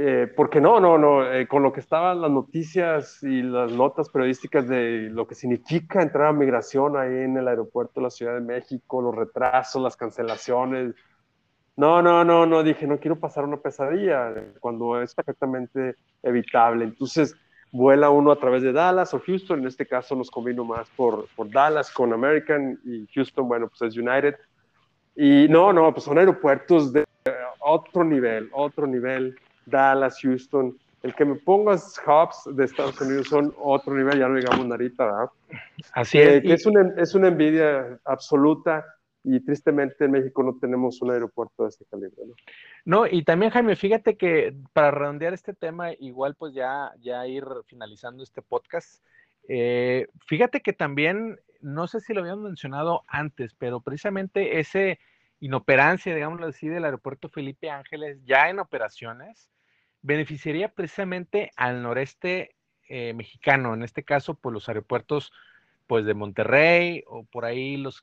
eh, 0.00 0.32
porque 0.36 0.60
no, 0.60 0.78
no, 0.78 0.96
no, 0.96 1.28
eh, 1.28 1.48
con 1.48 1.64
lo 1.64 1.72
que 1.72 1.80
estaban 1.80 2.20
las 2.20 2.30
noticias 2.30 3.20
y 3.24 3.42
las 3.42 3.72
notas 3.72 4.08
periodísticas 4.08 4.68
de 4.68 5.08
lo 5.10 5.26
que 5.26 5.34
significa 5.34 6.00
entrar 6.00 6.28
a 6.28 6.32
migración 6.32 6.96
ahí 6.96 7.24
en 7.24 7.36
el 7.36 7.48
aeropuerto 7.48 7.94
de 7.98 8.04
la 8.04 8.10
Ciudad 8.10 8.34
de 8.34 8.40
México, 8.40 9.02
los 9.02 9.12
retrasos, 9.12 9.82
las 9.82 9.96
cancelaciones. 9.96 10.94
No, 11.76 12.00
no, 12.00 12.22
no, 12.22 12.46
no, 12.46 12.62
dije, 12.62 12.86
no 12.86 13.00
quiero 13.00 13.18
pasar 13.18 13.42
una 13.42 13.56
pesadilla 13.56 14.32
cuando 14.60 15.02
es 15.02 15.12
perfectamente 15.16 15.96
evitable. 16.22 16.84
Entonces, 16.84 17.34
vuela 17.72 18.10
uno 18.10 18.30
a 18.30 18.38
través 18.38 18.62
de 18.62 18.72
Dallas 18.72 19.12
o 19.14 19.18
Houston, 19.18 19.58
en 19.58 19.66
este 19.66 19.84
caso 19.84 20.14
nos 20.14 20.30
combino 20.30 20.64
más 20.64 20.88
por, 20.90 21.26
por 21.34 21.50
Dallas 21.50 21.90
con 21.90 22.12
American 22.12 22.78
y 22.84 23.08
Houston, 23.14 23.48
bueno, 23.48 23.66
pues 23.66 23.82
es 23.82 23.98
United. 23.98 24.36
Y 25.16 25.48
no, 25.48 25.72
no, 25.72 25.92
pues 25.92 26.04
son 26.04 26.18
aeropuertos 26.18 26.92
de 26.92 27.04
otro 27.58 28.04
nivel, 28.04 28.48
otro 28.52 28.86
nivel 28.86 29.34
Dallas, 29.68 30.18
Houston. 30.22 30.76
El 31.02 31.14
que 31.14 31.24
me 31.24 31.36
pongas 31.36 32.00
hubs 32.06 32.56
de 32.56 32.64
Estados 32.64 33.00
Unidos 33.00 33.28
son 33.28 33.54
otro 33.58 33.94
nivel, 33.94 34.18
ya 34.18 34.28
no 34.28 34.36
digamos 34.36 34.66
Narita, 34.66 35.04
¿verdad? 35.04 35.30
Así 35.92 36.18
es. 36.18 36.44
es, 36.44 36.66
una, 36.66 36.92
es 36.96 37.14
una 37.14 37.28
envidia 37.28 38.00
absoluta 38.04 38.84
y 39.22 39.40
tristemente 39.40 40.06
en 40.06 40.12
México 40.12 40.42
no 40.42 40.58
tenemos 40.58 41.00
un 41.02 41.12
aeropuerto 41.12 41.62
de 41.62 41.68
este 41.68 41.84
calibre. 41.84 42.16
¿no? 42.26 42.34
no, 42.84 43.06
y 43.06 43.22
también 43.22 43.52
Jaime, 43.52 43.76
fíjate 43.76 44.16
que 44.16 44.56
para 44.72 44.90
redondear 44.90 45.34
este 45.34 45.54
tema, 45.54 45.92
igual 45.92 46.34
pues 46.34 46.54
ya, 46.54 46.92
ya 47.00 47.26
ir 47.26 47.44
finalizando 47.66 48.22
este 48.22 48.42
podcast, 48.42 49.04
eh, 49.48 50.08
fíjate 50.26 50.60
que 50.60 50.72
también, 50.72 51.38
no 51.60 51.86
sé 51.86 52.00
si 52.00 52.12
lo 52.12 52.20
habíamos 52.20 52.44
mencionado 52.44 53.04
antes, 53.06 53.54
pero 53.54 53.80
precisamente 53.80 54.58
ese 54.60 54.98
inoperancia, 55.40 56.14
digámoslo 56.14 56.46
así, 56.46 56.68
del 56.68 56.84
aeropuerto 56.84 57.28
Felipe 57.28 57.70
Ángeles 57.70 58.24
ya 58.24 58.48
en 58.48 58.58
operaciones, 58.58 59.48
beneficiaría 60.08 60.70
precisamente 60.70 61.50
al 61.54 61.82
noreste 61.82 62.56
eh, 62.88 63.12
mexicano, 63.12 63.74
en 63.74 63.82
este 63.82 64.02
caso, 64.02 64.34
pues 64.34 64.54
los 64.54 64.66
aeropuertos 64.68 65.32
pues 65.86 66.06
de 66.06 66.14
Monterrey 66.14 67.04
o 67.06 67.24
por 67.24 67.44
ahí 67.44 67.76
los, 67.76 68.02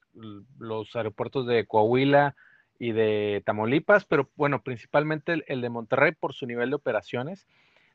los 0.59 0.95
aeropuertos 0.95 1.47
de 1.47 1.65
Coahuila 1.65 2.35
y 2.77 2.91
de 2.91 3.41
Tamaulipas, 3.43 4.05
pero 4.05 4.29
bueno, 4.35 4.61
principalmente 4.61 5.43
el, 5.47 5.61
de 5.61 5.69
Monterrey 5.69 6.11
por 6.11 6.33
su 6.33 6.45
nivel 6.45 6.69
de 6.69 6.75
operaciones, 6.75 7.47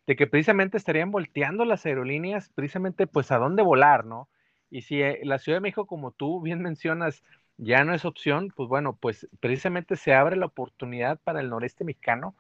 de 0.09 0.17
que 0.17 0.27
precisamente 0.27 0.77
estarían 0.77 1.13
volteando 1.13 1.65
las 1.65 1.87
aerolíneas 1.87 2.49
precisamente 2.49 3.07
pues 3.07 3.31
a 3.31 3.39
dónde 3.39 3.63
volar, 3.63 4.05
¿no? 4.05 4.29
Y 4.71 4.83
si 4.83 5.03
eh, 5.03 5.21
la 5.23 5.39
Ciudad 5.39 5.59
de 5.59 5.63
México, 5.63 5.87
como 5.87 6.11
tú 6.11 6.41
bien 6.41 6.63
mencionas, 6.63 7.23
ya 7.59 7.85
no 7.85 7.95
es 7.95 8.05
opción, 8.05 8.53
pues 8.57 8.69
bueno, 8.69 8.99
pues 9.01 9.29
precisamente 9.39 9.95
se 9.95 10.15
abre 10.15 10.35
la 10.35 10.47
oportunidad 10.47 11.21
para 11.23 11.41
el 11.41 11.49
noreste 11.49 11.85
mexicano 11.85 12.35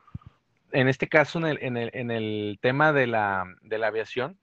en 0.72 0.88
este 0.88 1.08
caso, 1.08 1.38
en 1.38 1.46
el, 1.46 1.58
en 1.62 1.76
el, 1.76 1.90
en 1.92 2.10
el 2.10 2.58
tema 2.60 2.92
de 2.92 3.06
la, 3.06 3.44
de 3.62 3.78
la, 3.78 3.88
aviación, 3.88 4.38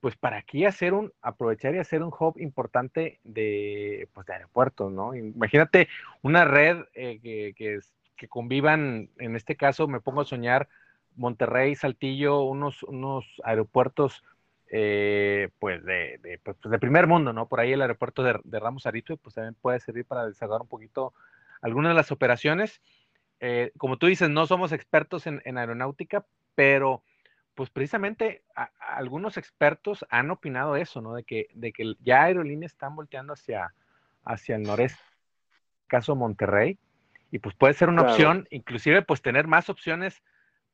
pues 0.00 0.16
para 0.16 0.38
aquí 0.38 0.64
hacer 0.64 0.94
un, 0.94 1.12
aprovechar 1.20 1.74
y 1.74 1.78
hacer 1.78 2.02
un 2.02 2.12
hub 2.18 2.38
importante 2.38 3.20
de, 3.24 4.08
pues 4.12 4.26
de 4.26 4.34
aeropuertos, 4.34 4.92
¿no? 4.92 5.14
Imagínate 5.14 5.88
una 6.22 6.44
red 6.44 6.84
eh, 6.94 7.20
que, 7.22 7.54
que, 8.16 8.28
convivan, 8.28 9.10
en 9.18 9.36
este 9.36 9.56
caso 9.56 9.88
me 9.88 10.00
pongo 10.00 10.22
a 10.22 10.26
soñar, 10.26 10.68
Monterrey, 11.16 11.74
Saltillo, 11.74 12.42
unos, 12.42 12.82
unos 12.84 13.26
aeropuertos, 13.44 14.22
eh, 14.70 15.48
pues, 15.58 15.84
de, 15.84 16.18
de, 16.22 16.38
pues, 16.38 16.56
primer 16.80 17.06
mundo, 17.06 17.32
¿no? 17.32 17.48
Por 17.48 17.60
ahí 17.60 17.72
el 17.72 17.82
aeropuerto 17.82 18.22
de, 18.22 18.38
de 18.44 18.60
Ramos 18.60 18.86
Arito, 18.86 19.16
pues 19.16 19.34
también 19.34 19.56
puede 19.60 19.80
servir 19.80 20.04
para 20.04 20.26
desahogar 20.26 20.60
un 20.60 20.68
poquito 20.68 21.12
algunas 21.62 21.90
de 21.90 21.94
las 21.94 22.12
operaciones 22.12 22.80
eh, 23.40 23.72
como 23.78 23.96
tú 23.96 24.06
dices, 24.06 24.28
no 24.28 24.46
somos 24.46 24.72
expertos 24.72 25.26
en, 25.26 25.58
aeronáutica, 25.58 26.24
pero 26.54 27.02
pues 27.54 27.70
precisamente 27.70 28.42
algunos 28.78 29.36
expertos 29.36 30.06
han 30.10 30.30
opinado 30.30 30.76
eso, 30.76 31.00
¿no? 31.00 31.14
De 31.14 31.24
que, 31.24 31.48
de 31.54 31.72
que 31.72 31.94
ya 32.00 32.24
aerolíneas 32.24 32.72
están 32.72 32.94
volteando 32.94 33.32
hacia, 33.32 33.74
hacia 34.24 34.56
el 34.56 34.62
noreste, 34.62 35.00
caso 35.86 36.14
Monterrey, 36.14 36.78
y 37.30 37.38
pues 37.38 37.54
puede 37.54 37.74
ser 37.74 37.88
una 37.88 38.02
opción, 38.02 38.46
inclusive 38.50 39.02
pues 39.02 39.22
tener 39.22 39.46
más 39.46 39.70
opciones 39.70 40.22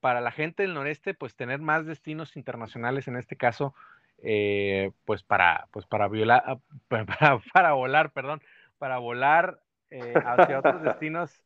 para 0.00 0.20
la 0.20 0.30
gente 0.30 0.62
del 0.62 0.74
noreste, 0.74 1.14
pues 1.14 1.34
tener 1.34 1.60
más 1.60 1.86
destinos 1.86 2.36
internacionales 2.36 3.08
en 3.08 3.16
este 3.16 3.36
caso, 3.36 3.74
eh, 4.22 4.90
pues 5.04 5.22
para, 5.22 5.68
pues 5.70 5.86
para 5.86 6.08
violar, 6.08 6.58
para, 7.52 7.72
volar, 7.72 8.10
perdón, 8.12 8.42
para 8.78 8.98
volar 8.98 9.60
eh, 9.90 10.14
hacia 10.24 10.58
otros 10.58 10.82
destinos 10.82 11.45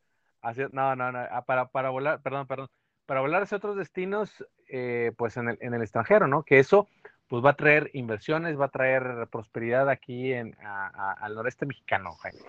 no, 0.73 0.97
no, 0.97 1.13
no, 1.13 1.19
ah, 1.19 1.45
para, 1.47 1.67
para 1.69 1.91
volar, 1.91 2.21
perdón, 2.23 2.47
perdón, 2.47 2.69
para 3.07 3.21
volar 3.21 3.43
hacia 3.43 3.59
otros 3.59 3.77
destinos, 3.77 4.45
eh, 4.69 5.13
pues 5.17 5.37
en 5.37 5.49
el, 5.49 5.59
en 5.61 5.75
el 5.75 5.83
extranjero, 5.83 6.29
¿no? 6.29 6.43
Que 6.45 6.59
eso, 6.59 6.89
pues 7.29 7.45
va 7.45 7.51
a 7.51 7.57
traer 7.57 7.91
inversiones, 7.95 8.59
va 8.59 8.67
a 8.67 8.71
traer 8.71 9.29
prosperidad 9.31 9.89
aquí 9.89 10.33
en, 10.33 10.57
al 10.61 11.35
noreste 11.35 11.67
mexicano, 11.67 12.13
Jaime. 12.15 12.41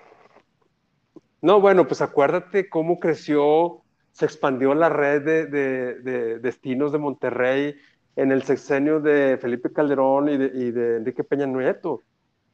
No, 1.41 1.59
bueno, 1.59 1.87
pues 1.87 2.01
acuérdate 2.01 2.69
cómo 2.69 2.99
creció, 2.99 3.81
se 4.11 4.25
expandió 4.25 4.73
la 4.75 4.89
red 4.89 5.23
de, 5.23 6.39
destinos 6.39 6.91
de 6.91 6.99
Monterrey 6.99 7.75
en 8.15 8.31
el 8.31 8.43
sexenio 8.43 8.99
de 8.99 9.37
Felipe 9.41 9.71
Calderón 9.71 10.29
y 10.29 10.37
de, 10.37 10.97
Enrique 10.97 11.23
Peña 11.23 11.47
Nieto. 11.47 12.03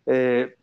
Eh, 0.06 0.56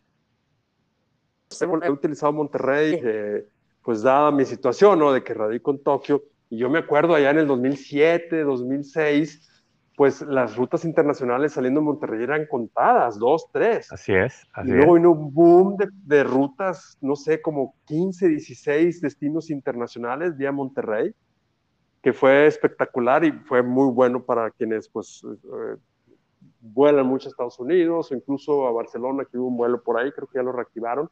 he 1.83 1.89
utilizado 1.89 2.33
Monterrey, 2.33 2.99
eh, 3.03 3.47
pues 3.85 4.01
dada 4.01 4.31
mi 4.31 4.45
situación, 4.45 4.97
¿no? 4.97 5.13
De 5.13 5.23
que 5.23 5.35
radico 5.35 5.69
en 5.69 5.83
Tokio, 5.83 6.23
y 6.49 6.57
yo 6.57 6.71
me 6.71 6.79
acuerdo 6.79 7.13
allá 7.13 7.29
en 7.29 7.37
el 7.37 7.47
2007, 7.47 8.43
2006, 8.43 9.63
pues 9.95 10.21
las 10.23 10.57
rutas 10.57 10.83
internacionales 10.85 11.53
saliendo 11.53 11.79
de 11.81 11.85
Monterrey 11.85 12.23
eran 12.23 12.47
contadas, 12.47 13.19
dos, 13.19 13.47
tres. 13.53 13.91
Así 13.91 14.13
es. 14.13 14.43
y 14.63 14.71
luego 14.71 14.95
vino 14.95 15.11
un 15.11 15.31
boom 15.31 15.77
de, 15.77 16.23
rutas, 16.23 16.97
no 16.99 17.15
sé, 17.15 17.41
como 17.41 17.75
15, 17.85 18.27
16 18.27 19.01
destinos 19.01 19.51
internacionales 19.51 20.35
vía 20.35 20.51
Monterrey, 20.51 21.13
que 22.01 22.11
fue 22.11 22.47
espectacular 22.47 23.23
y 23.23 23.31
fue 23.31 23.61
muy 23.61 23.93
bueno 23.93 24.23
para 24.23 24.49
quienes 24.49 24.89
pues 24.89 25.21
eh, 25.23 25.77
vuelan 26.59 27.05
mucho 27.05 27.29
a 27.29 27.31
Estados 27.31 27.59
Unidos 27.59 28.11
o 28.11 28.15
incluso 28.15 28.67
a 28.67 28.71
Barcelona, 28.71 29.25
que 29.31 29.37
hubo 29.37 29.47
un 29.47 29.57
vuelo 29.57 29.81
por 29.81 29.99
ahí, 29.99 30.11
creo 30.11 30.27
que 30.27 30.39
ya 30.39 30.43
lo 30.43 30.51
reactivaron. 30.51 31.07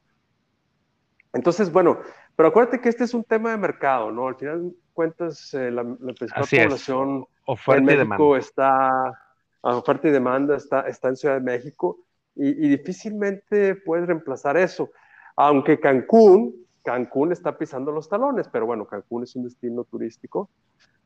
Entonces, 1.33 1.71
bueno, 1.71 1.97
pero 2.35 2.49
acuérdate 2.49 2.81
que 2.81 2.89
este 2.89 3.03
es 3.03 3.13
un 3.13 3.23
tema 3.23 3.51
de 3.51 3.57
mercado, 3.57 4.11
¿no? 4.11 4.27
Al 4.27 4.35
final 4.35 4.73
cuentas, 4.93 5.53
eh, 5.53 5.71
la, 5.71 5.83
principal 5.83 6.45
población 6.49 7.25
en 7.67 7.85
México 7.85 8.37
está, 8.37 9.19
oferta 9.61 10.07
y 10.07 10.11
demanda 10.11 10.55
está, 10.55 10.81
está 10.81 11.09
en 11.09 11.15
Ciudad 11.15 11.35
de 11.35 11.41
México 11.41 11.99
y, 12.35 12.67
difícilmente 12.67 13.75
puedes 13.75 14.07
reemplazar 14.07 14.57
eso. 14.57 14.89
Aunque 15.35 15.79
Cancún, 15.79 16.55
Cancún 16.83 17.31
está 17.31 17.57
pisando 17.57 17.91
los 17.91 18.09
talones, 18.09 18.47
pero 18.47 18.65
bueno, 18.65 18.85
Cancún 18.85 19.23
es 19.23 19.35
un 19.35 19.43
destino 19.43 19.83
turístico 19.83 20.49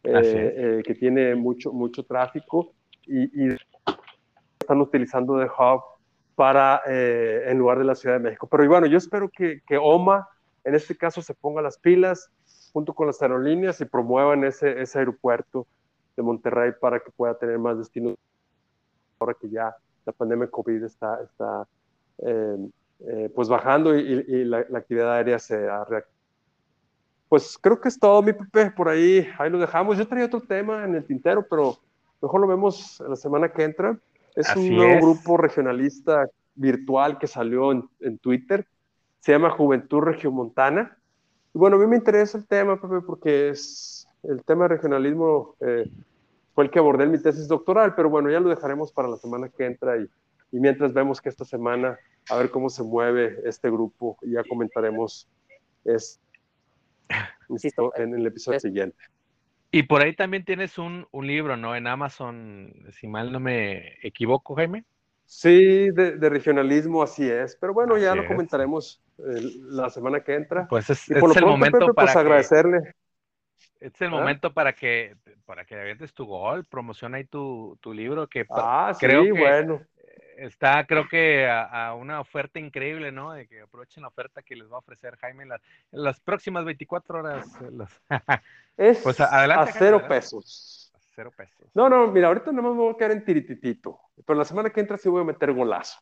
eh, 0.03 0.53
eh, 0.55 0.83
que 0.85 0.95
tiene 0.95 1.35
mucho, 1.35 1.73
mucho 1.73 2.03
tráfico 2.03 2.73
y, 3.05 3.55
están 4.59 4.81
utilizando 4.81 5.37
de 5.37 5.45
hub 5.45 5.81
para, 6.35 6.81
en 6.85 7.57
lugar 7.57 7.79
de 7.79 7.85
la 7.85 7.95
Ciudad 7.95 8.15
de 8.15 8.23
México. 8.23 8.47
Pero 8.47 8.67
bueno, 8.67 8.85
yo 8.85 8.97
espero 8.97 9.29
que, 9.29 9.61
que 9.65 9.77
OMA 9.77 10.27
en 10.67 10.75
este 10.75 10.97
caso 10.97 11.21
se 11.21 11.33
ponga 11.33 11.61
las 11.61 11.77
pilas 11.77 12.29
junto 12.73 12.93
con 12.93 13.07
las 13.07 13.21
aerolíneas 13.21 13.79
y 13.79 13.85
promuevan 13.85 14.43
ese, 14.43 14.81
ese 14.81 14.99
aeropuerto 14.99 15.65
de 16.17 16.23
Monterrey 16.23 16.73
para 16.79 16.99
que 16.99 17.09
pueda 17.09 17.37
tener 17.37 17.57
más 17.57 17.77
destinos 17.77 18.17
ahora 19.17 19.33
que 19.39 19.49
ya 19.49 19.73
la 20.05 20.11
pandemia 20.11 20.47
COVID 20.51 20.83
está, 20.83 21.21
está 21.23 21.67
eh, 22.17 22.69
eh, 22.99 23.31
pues 23.33 23.47
bajando 23.47 23.95
y, 23.95 24.43
la, 24.43 24.59
actividad 24.75 25.13
aérea 25.13 25.39
se 25.39 25.55
ha 25.55 25.85
reactivado. 25.85 26.17
Pues 27.29 27.57
creo 27.57 27.79
que 27.79 27.87
es 27.87 27.97
todo, 27.97 28.21
mi 28.21 28.33
Pepe, 28.33 28.71
por 28.71 28.89
ahí, 28.89 29.25
ahí 29.39 29.49
lo 29.49 29.59
dejamos. 29.59 29.97
Yo 29.97 30.07
traía 30.07 30.25
otro 30.25 30.41
tema 30.41 30.83
en 30.83 30.95
el 30.95 31.05
tintero, 31.05 31.45
pero 31.49 31.77
mejor 32.21 32.41
lo 32.41 32.47
vemos 32.47 33.01
la 33.07 33.15
semana 33.15 33.51
que 33.51 33.63
entra. 33.63 33.97
Es 34.35 34.53
un 34.55 34.75
nuevo 34.75 35.01
grupo 35.01 35.37
regionalista 35.37 36.27
virtual 36.55 37.17
que 37.17 37.27
salió 37.27 37.71
en, 37.71 37.89
en 38.01 38.17
Twitter 38.17 38.65
se 39.19 39.31
llama 39.31 39.51
Juventud 39.51 39.99
Regiomontana. 40.01 40.97
Y 41.53 41.57
bueno, 41.57 41.77
a 41.77 41.79
mí 41.79 41.87
me 41.87 41.97
interesa 41.97 42.37
el 42.37 42.47
tema, 42.47 42.79
Pepe, 42.79 43.01
porque 43.01 43.49
es 43.49 44.07
el 44.23 44.43
tema 44.43 44.63
de 44.63 44.75
regionalismo 44.75 45.55
eh, 45.59 45.89
fue 46.53 46.63
el 46.63 46.71
que 46.71 46.79
abordé 46.79 47.03
en 47.03 47.11
mi 47.11 47.21
tesis 47.21 47.47
doctoral, 47.47 47.93
pero 47.95 48.09
bueno, 48.09 48.31
ya 48.31 48.39
lo 48.39 48.49
dejaremos 48.49 48.91
para 48.91 49.07
la 49.07 49.17
semana 49.17 49.47
que 49.49 49.65
entra 49.65 49.97
y, 49.97 50.09
y 50.51 50.59
mientras 50.59 50.91
vemos 50.91 51.21
que 51.21 51.29
esta 51.29 51.45
semana, 51.45 51.99
a 52.29 52.35
ver 52.37 52.49
cómo 52.49 52.69
se 52.69 52.81
mueve 52.81 53.37
este 53.45 53.69
grupo 53.69 54.17
y 54.23 54.31
ya 54.31 54.43
comentaremos 54.43 55.29
es, 55.85 56.19
en 57.95 58.13
el 58.15 58.25
episodio 58.25 58.59
siguiente. 58.59 58.97
Y 59.69 59.83
por 59.83 60.01
ahí 60.01 60.15
también 60.15 60.45
tienes 60.45 60.77
un, 60.77 61.07
un 61.11 61.27
libro, 61.27 61.57
¿no? 61.57 61.75
En 61.75 61.87
Amazon, 61.87 62.73
si 62.91 63.07
mal 63.07 63.31
no 63.31 63.39
me 63.39 63.95
equivoco, 64.01 64.55
Jaime. 64.55 64.83
Sí, 65.29 65.91
de, 65.91 66.29
regionalismo, 66.29 67.03
así 67.03 67.29
es. 67.29 67.57
Pero 67.59 67.73
bueno, 67.73 67.97
ya 67.97 68.15
lo 68.15 68.25
comentaremos 68.25 69.03
la 69.17 69.89
semana 69.89 70.21
que 70.21 70.33
entra. 70.35 70.67
Pues 70.69 70.89
es, 70.89 71.09
el 71.09 71.45
momento 71.45 71.93
pues, 71.93 71.93
para 71.93 72.19
agradecerle. 72.21 72.95
Es 73.81 74.01
el 74.01 74.07
¿Ah? 74.07 74.11
momento 74.11 74.53
para 74.53 74.71
que 74.73 75.17
para 75.45 75.65
que 75.65 75.79
avientes 75.79 76.13
tu 76.13 76.25
gol, 76.25 76.65
promociona 76.65 77.17
ahí 77.17 77.25
tu, 77.25 77.77
tu 77.81 77.93
libro 77.93 78.27
que 78.27 78.45
ah, 78.49 78.93
creo 78.99 79.23
que 79.23 79.31
bueno. 79.31 79.81
está 80.37 80.85
creo 80.85 81.07
que 81.07 81.47
a, 81.47 81.93
una 81.93 82.19
oferta 82.21 82.59
increíble, 82.59 83.11
¿no? 83.11 83.33
De 83.33 83.47
que 83.47 83.61
aprovechen 83.61 84.03
la 84.03 84.07
oferta 84.09 84.41
que 84.41 84.55
les 84.55 84.69
va 84.71 84.75
a 84.75 84.79
ofrecer 84.79 85.17
Jaime 85.17 85.43
en, 85.43 85.49
las 85.91 86.19
próximas 86.21 86.63
24 86.65 87.19
horas. 87.19 87.47
es 88.77 88.99
pues 88.99 89.19
adelante, 89.19 89.71
a 89.71 89.73
cero 89.73 90.01
pesos. 90.07 90.76
Cero 91.17 91.31
pesos. 91.35 91.67
No, 91.73 91.89
no, 91.89 92.11
mira, 92.11 92.27
ahorita 92.27 92.51
no 92.51 92.61
me 92.61 92.69
voy 92.69 92.93
a 92.93 92.95
quedar 92.95 93.09
en 93.09 93.25
tirititito, 93.25 93.99
pero 94.23 94.37
la 94.37 94.45
semana 94.45 94.69
que 94.69 94.81
entra 94.81 94.99
sí 94.99 95.09
voy 95.09 95.21
a 95.21 95.25
meter 95.25 95.51
golazo. 95.51 95.99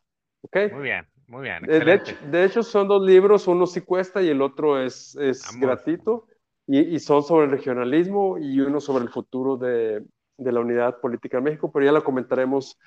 Muy 0.52 0.82
bien, 0.82 1.06
muy 1.26 1.42
bien. 1.42 1.62
De 1.62 2.44
hecho, 2.44 2.62
son 2.62 2.86
dos 2.86 3.02
libros, 3.02 3.48
uno 3.48 3.66
sí 3.66 3.80
cuesta 3.80 4.20
y 4.20 4.28
el 4.28 4.42
otro 4.42 4.78
es, 4.78 5.16
es 5.16 5.42
gratuito, 5.58 6.26
y, 6.66 6.98
son 6.98 7.22
sobre 7.22 7.46
el 7.46 7.52
regionalismo 7.52 8.36
y 8.36 8.60
uno 8.60 8.78
sobre 8.78 9.04
el 9.04 9.10
futuro 9.10 9.56
de, 9.56 10.04
de 10.36 10.52
la 10.52 10.60
unidad 10.60 11.00
política 11.00 11.38
en 11.38 11.44
México, 11.44 11.72
pero 11.72 11.86
ya 11.86 11.92
lo 11.92 12.04
comentaremos 12.04 12.78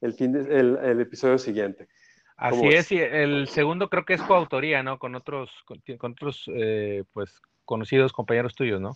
el, 0.00 0.12
fin 0.14 0.36
el, 0.36 0.76
el, 0.76 1.00
episodio 1.00 1.36
siguiente. 1.36 1.88
Así 2.36 2.68
es, 2.68 2.92
y 2.92 3.00
el 3.00 3.48
segundo 3.48 3.88
creo 3.88 4.04
que 4.04 4.14
es 4.14 4.22
coautoría, 4.22 4.84
¿no? 4.84 5.00
Con 5.00 5.16
otros, 5.16 5.50
con, 5.64 5.82
otros 6.12 6.44
eh, 6.54 7.02
pues, 7.12 7.42
conocidos 7.64 8.12
compañeros 8.12 8.54
tuyos, 8.54 8.80
¿no? 8.80 8.92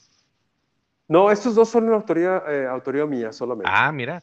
No, 1.08 1.30
estos 1.30 1.54
dos 1.54 1.68
son 1.68 1.92
autoría, 1.92 2.42
eh, 2.48 2.66
autoría 2.66 3.06
mía 3.06 3.32
solamente. 3.32 3.70
Ah, 3.72 3.92
mira. 3.92 4.22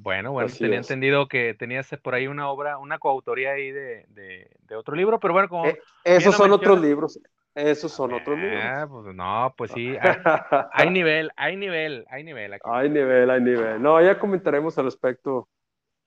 Bueno, 0.00 0.30
bueno, 0.30 0.48
tenía 0.56 0.78
entendido 0.78 1.26
que 1.26 1.54
tenías 1.54 1.88
por 2.02 2.14
ahí 2.14 2.28
una 2.28 2.48
obra, 2.48 2.78
una 2.78 3.00
coautoría 3.00 3.50
ahí 3.50 3.72
de, 3.72 4.06
de, 4.10 4.76
otro 4.76 4.94
libro, 4.94 5.18
pero 5.18 5.34
bueno, 5.34 5.48
como... 5.48 5.66
Eh, 5.66 5.80
esos 6.04 6.36
son 6.36 6.52
otros 6.52 6.80
libros, 6.80 7.18
esos 7.52 7.90
son 7.90 8.12
otros 8.12 8.38
libros. 8.38 8.62
Ah, 8.62 8.86
pues 8.88 9.12
no, 9.12 9.52
pues 9.56 9.72
sí, 9.72 9.96
hay, 10.72 10.90
nivel, 10.90 11.32
hay 11.34 11.56
nivel, 11.56 12.06
hay 12.08 12.22
nivel 12.22 12.52
aquí. 12.52 12.62
Hay 12.72 12.88
nivel, 12.88 13.28
hay 13.28 13.40
nivel. 13.40 13.82
No, 13.82 14.00
ya 14.00 14.20
comentaremos 14.20 14.78
al 14.78 14.84
respecto 14.84 15.48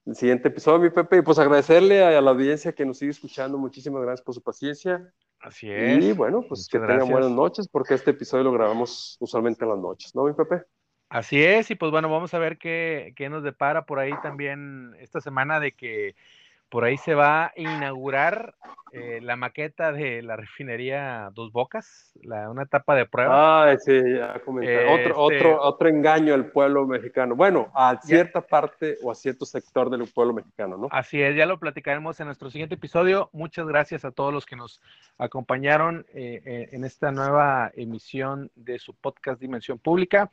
el 0.06 0.16
siguiente 0.16 0.48
episodio, 0.48 0.78
mi 0.80 0.90
Pepe, 0.90 1.18
y 1.18 1.22
pues 1.22 1.38
agradecerle 1.38 2.02
a, 2.02 2.18
la 2.22 2.30
audiencia 2.30 2.72
que 2.72 2.86
nos 2.86 2.98
sigue 2.98 3.10
escuchando, 3.10 3.58
muchísimas 3.58 4.00
gracias 4.00 4.24
por 4.24 4.34
su 4.34 4.42
paciencia. 4.42 5.12
Así 5.42 5.68
es. 5.70 6.04
Y 6.04 6.12
bueno, 6.12 6.44
pues 6.48 6.68
que 6.70 6.78
tengan 6.78 7.08
buenas 7.08 7.30
noches, 7.30 7.68
porque 7.68 7.94
este 7.94 8.12
episodio 8.12 8.44
lo 8.44 8.52
grabamos 8.52 9.16
usualmente 9.18 9.64
en 9.64 9.70
las 9.70 9.78
noches, 9.78 10.14
¿no, 10.14 10.24
mi 10.24 10.32
Pepe? 10.34 10.62
Así 11.08 11.42
es, 11.42 11.70
y 11.70 11.74
pues 11.74 11.90
bueno, 11.90 12.08
vamos 12.08 12.32
a 12.32 12.38
ver 12.38 12.56
qué, 12.58 13.12
qué 13.16 13.28
nos 13.28 13.42
depara 13.42 13.84
por 13.84 13.98
ahí 13.98 14.12
también 14.22 14.94
esta 14.98 15.20
semana 15.20 15.60
de 15.60 15.72
que 15.72 16.14
por 16.72 16.84
ahí 16.84 16.96
se 16.96 17.14
va 17.14 17.44
a 17.44 17.52
inaugurar 17.54 18.54
eh, 18.92 19.20
la 19.20 19.36
maqueta 19.36 19.92
de 19.92 20.22
la 20.22 20.36
refinería 20.36 21.28
Dos 21.34 21.52
Bocas, 21.52 22.14
la, 22.22 22.48
una 22.48 22.62
etapa 22.62 22.94
de 22.94 23.04
prueba. 23.04 23.70
Ah, 23.70 23.76
sí, 23.76 23.92
ya 24.16 24.40
comenté. 24.40 24.86
otro, 24.86 25.20
otro, 25.20 25.36
este 25.36 25.54
otro 25.60 25.88
engaño 25.90 26.32
al 26.32 26.46
pueblo 26.46 26.86
mexicano. 26.86 27.36
Bueno, 27.36 27.70
a 27.74 28.00
cierta 28.00 28.40
parte 28.40 28.96
o 29.02 29.10
a 29.10 29.14
cierto 29.14 29.44
sector 29.44 29.90
del 29.90 30.10
pueblo 30.10 30.32
mexicano, 30.32 30.78
¿no? 30.78 30.88
Así 30.90 31.20
es, 31.20 31.36
ya 31.36 31.44
lo 31.44 31.60
platicaremos 31.60 32.18
en 32.20 32.26
nuestro 32.26 32.48
siguiente 32.50 32.76
episodio. 32.76 33.28
Muchas 33.34 33.66
gracias 33.66 34.06
a 34.06 34.10
todos 34.10 34.32
los 34.32 34.46
que 34.46 34.56
nos 34.56 34.80
acompañaron 35.18 36.06
eh, 36.14 36.40
eh, 36.46 36.68
en 36.72 36.84
esta 36.84 37.12
nueva 37.12 37.70
emisión 37.74 38.50
de 38.54 38.78
su 38.78 38.94
podcast 38.94 39.38
Dimensión 39.38 39.78
Pública. 39.78 40.30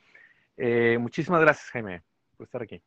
Eh, 0.56 0.96
muchísimas 0.98 1.42
gracias, 1.42 1.68
Jaime, 1.68 2.00
por 2.38 2.46
estar 2.46 2.62
aquí. 2.62 2.82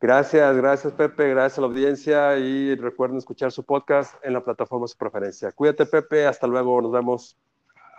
Gracias, 0.00 0.56
gracias 0.56 0.92
Pepe, 0.92 1.28
gracias 1.30 1.58
a 1.58 1.62
la 1.62 1.66
audiencia 1.66 2.38
y 2.38 2.76
recuerden 2.76 3.18
escuchar 3.18 3.50
su 3.50 3.64
podcast 3.64 4.14
en 4.24 4.32
la 4.32 4.44
plataforma 4.44 4.86
su 4.86 4.96
preferencia. 4.96 5.50
Cuídate 5.50 5.86
Pepe, 5.86 6.24
hasta 6.24 6.46
luego, 6.46 6.80
nos 6.80 6.92
vemos. 6.92 7.36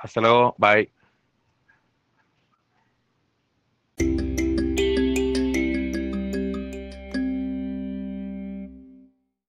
Hasta 0.01 0.21
luego, 0.21 0.55
bye. 0.57 0.98